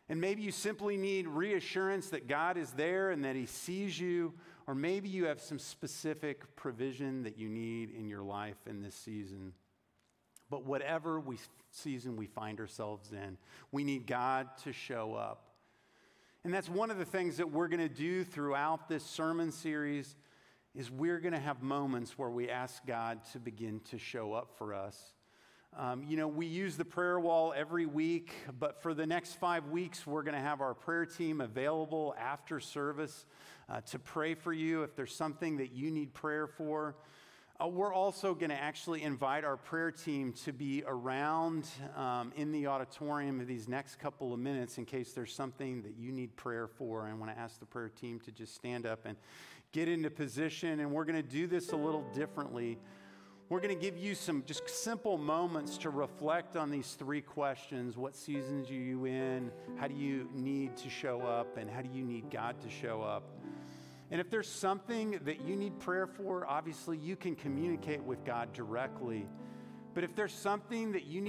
And 0.08 0.18
maybe 0.18 0.40
you 0.40 0.50
simply 0.50 0.96
need 0.96 1.28
reassurance 1.28 2.08
that 2.08 2.26
God 2.26 2.56
is 2.56 2.70
there 2.70 3.10
and 3.10 3.22
that 3.26 3.36
he 3.36 3.44
sees 3.44 4.00
you, 4.00 4.32
or 4.66 4.74
maybe 4.74 5.10
you 5.10 5.26
have 5.26 5.42
some 5.42 5.58
specific 5.58 6.56
provision 6.56 7.22
that 7.24 7.36
you 7.36 7.50
need 7.50 7.90
in 7.90 8.08
your 8.08 8.22
life 8.22 8.56
in 8.66 8.80
this 8.80 8.94
season. 8.94 9.52
But 10.48 10.64
whatever 10.64 11.20
we, 11.20 11.36
season 11.76 12.16
we 12.16 12.26
find 12.26 12.60
ourselves 12.60 13.12
in, 13.12 13.36
we 13.72 13.84
need 13.84 14.06
God 14.06 14.48
to 14.64 14.72
show 14.72 15.14
up. 15.14 15.50
And 16.44 16.52
that's 16.52 16.68
one 16.68 16.90
of 16.90 16.98
the 16.98 17.04
things 17.04 17.38
that 17.38 17.50
we're 17.50 17.68
going 17.68 17.80
to 17.80 17.94
do 17.94 18.22
throughout 18.22 18.88
this 18.88 19.04
sermon 19.04 19.50
series 19.50 20.16
is 20.74 20.90
we're 20.90 21.20
going 21.20 21.32
to 21.32 21.40
have 21.40 21.62
moments 21.62 22.18
where 22.18 22.30
we 22.30 22.50
ask 22.50 22.84
God 22.86 23.20
to 23.32 23.38
begin 23.38 23.80
to 23.90 23.98
show 23.98 24.32
up 24.32 24.50
for 24.58 24.74
us. 24.74 25.14
Um, 25.76 26.04
you 26.04 26.16
know, 26.16 26.28
we 26.28 26.46
use 26.46 26.76
the 26.76 26.84
prayer 26.84 27.18
wall 27.18 27.52
every 27.56 27.86
week, 27.86 28.32
but 28.60 28.80
for 28.80 28.94
the 28.94 29.06
next 29.06 29.40
five 29.40 29.68
weeks, 29.68 30.06
we're 30.06 30.22
going 30.22 30.36
to 30.36 30.40
have 30.40 30.60
our 30.60 30.74
prayer 30.74 31.04
team 31.04 31.40
available 31.40 32.14
after 32.18 32.60
service 32.60 33.26
uh, 33.68 33.80
to 33.80 33.98
pray 33.98 34.34
for 34.34 34.52
you 34.52 34.82
if 34.82 34.94
there's 34.94 35.14
something 35.14 35.56
that 35.56 35.72
you 35.72 35.90
need 35.90 36.14
prayer 36.14 36.46
for. 36.46 36.94
Uh, 37.62 37.68
we're 37.68 37.94
also 37.94 38.34
going 38.34 38.50
to 38.50 38.60
actually 38.60 39.04
invite 39.04 39.44
our 39.44 39.56
prayer 39.56 39.92
team 39.92 40.32
to 40.32 40.52
be 40.52 40.82
around 40.88 41.68
um, 41.96 42.32
in 42.34 42.50
the 42.50 42.66
auditorium 42.66 43.40
in 43.40 43.46
these 43.46 43.68
next 43.68 44.00
couple 44.00 44.34
of 44.34 44.40
minutes 44.40 44.76
in 44.76 44.84
case 44.84 45.12
there's 45.12 45.32
something 45.32 45.80
that 45.82 45.94
you 45.96 46.10
need 46.10 46.34
prayer 46.34 46.66
for. 46.66 47.06
I 47.06 47.14
want 47.14 47.32
to 47.32 47.38
ask 47.38 47.60
the 47.60 47.66
prayer 47.66 47.88
team 47.88 48.18
to 48.24 48.32
just 48.32 48.56
stand 48.56 48.86
up 48.86 49.06
and 49.06 49.16
get 49.70 49.86
into 49.86 50.10
position, 50.10 50.80
and 50.80 50.90
we're 50.90 51.04
going 51.04 51.22
to 51.22 51.28
do 51.28 51.46
this 51.46 51.70
a 51.70 51.76
little 51.76 52.04
differently. 52.12 52.76
We're 53.48 53.60
going 53.60 53.78
to 53.78 53.80
give 53.80 53.96
you 53.96 54.16
some 54.16 54.42
just 54.46 54.68
simple 54.68 55.16
moments 55.16 55.78
to 55.78 55.90
reflect 55.90 56.56
on 56.56 56.72
these 56.72 56.94
three 56.94 57.20
questions. 57.20 57.96
What 57.96 58.16
seasons 58.16 58.68
are 58.68 58.74
you 58.74 59.04
in? 59.04 59.52
How 59.76 59.86
do 59.86 59.94
you 59.94 60.28
need 60.34 60.76
to 60.78 60.90
show 60.90 61.20
up? 61.20 61.56
And 61.56 61.70
how 61.70 61.82
do 61.82 61.90
you 61.96 62.04
need 62.04 62.32
God 62.32 62.60
to 62.62 62.68
show 62.68 63.00
up? 63.00 63.22
And 64.10 64.20
if 64.20 64.30
there's 64.30 64.48
something 64.48 65.18
that 65.24 65.40
you 65.40 65.56
need 65.56 65.78
prayer 65.78 66.06
for, 66.06 66.46
obviously 66.46 66.96
you 66.96 67.16
can 67.16 67.34
communicate 67.34 68.02
with 68.02 68.24
God 68.24 68.52
directly. 68.52 69.26
But 69.94 70.04
if 70.04 70.14
there's 70.14 70.32
something 70.32 70.92
that 70.92 71.04
you 71.04 71.20
need, 71.20 71.22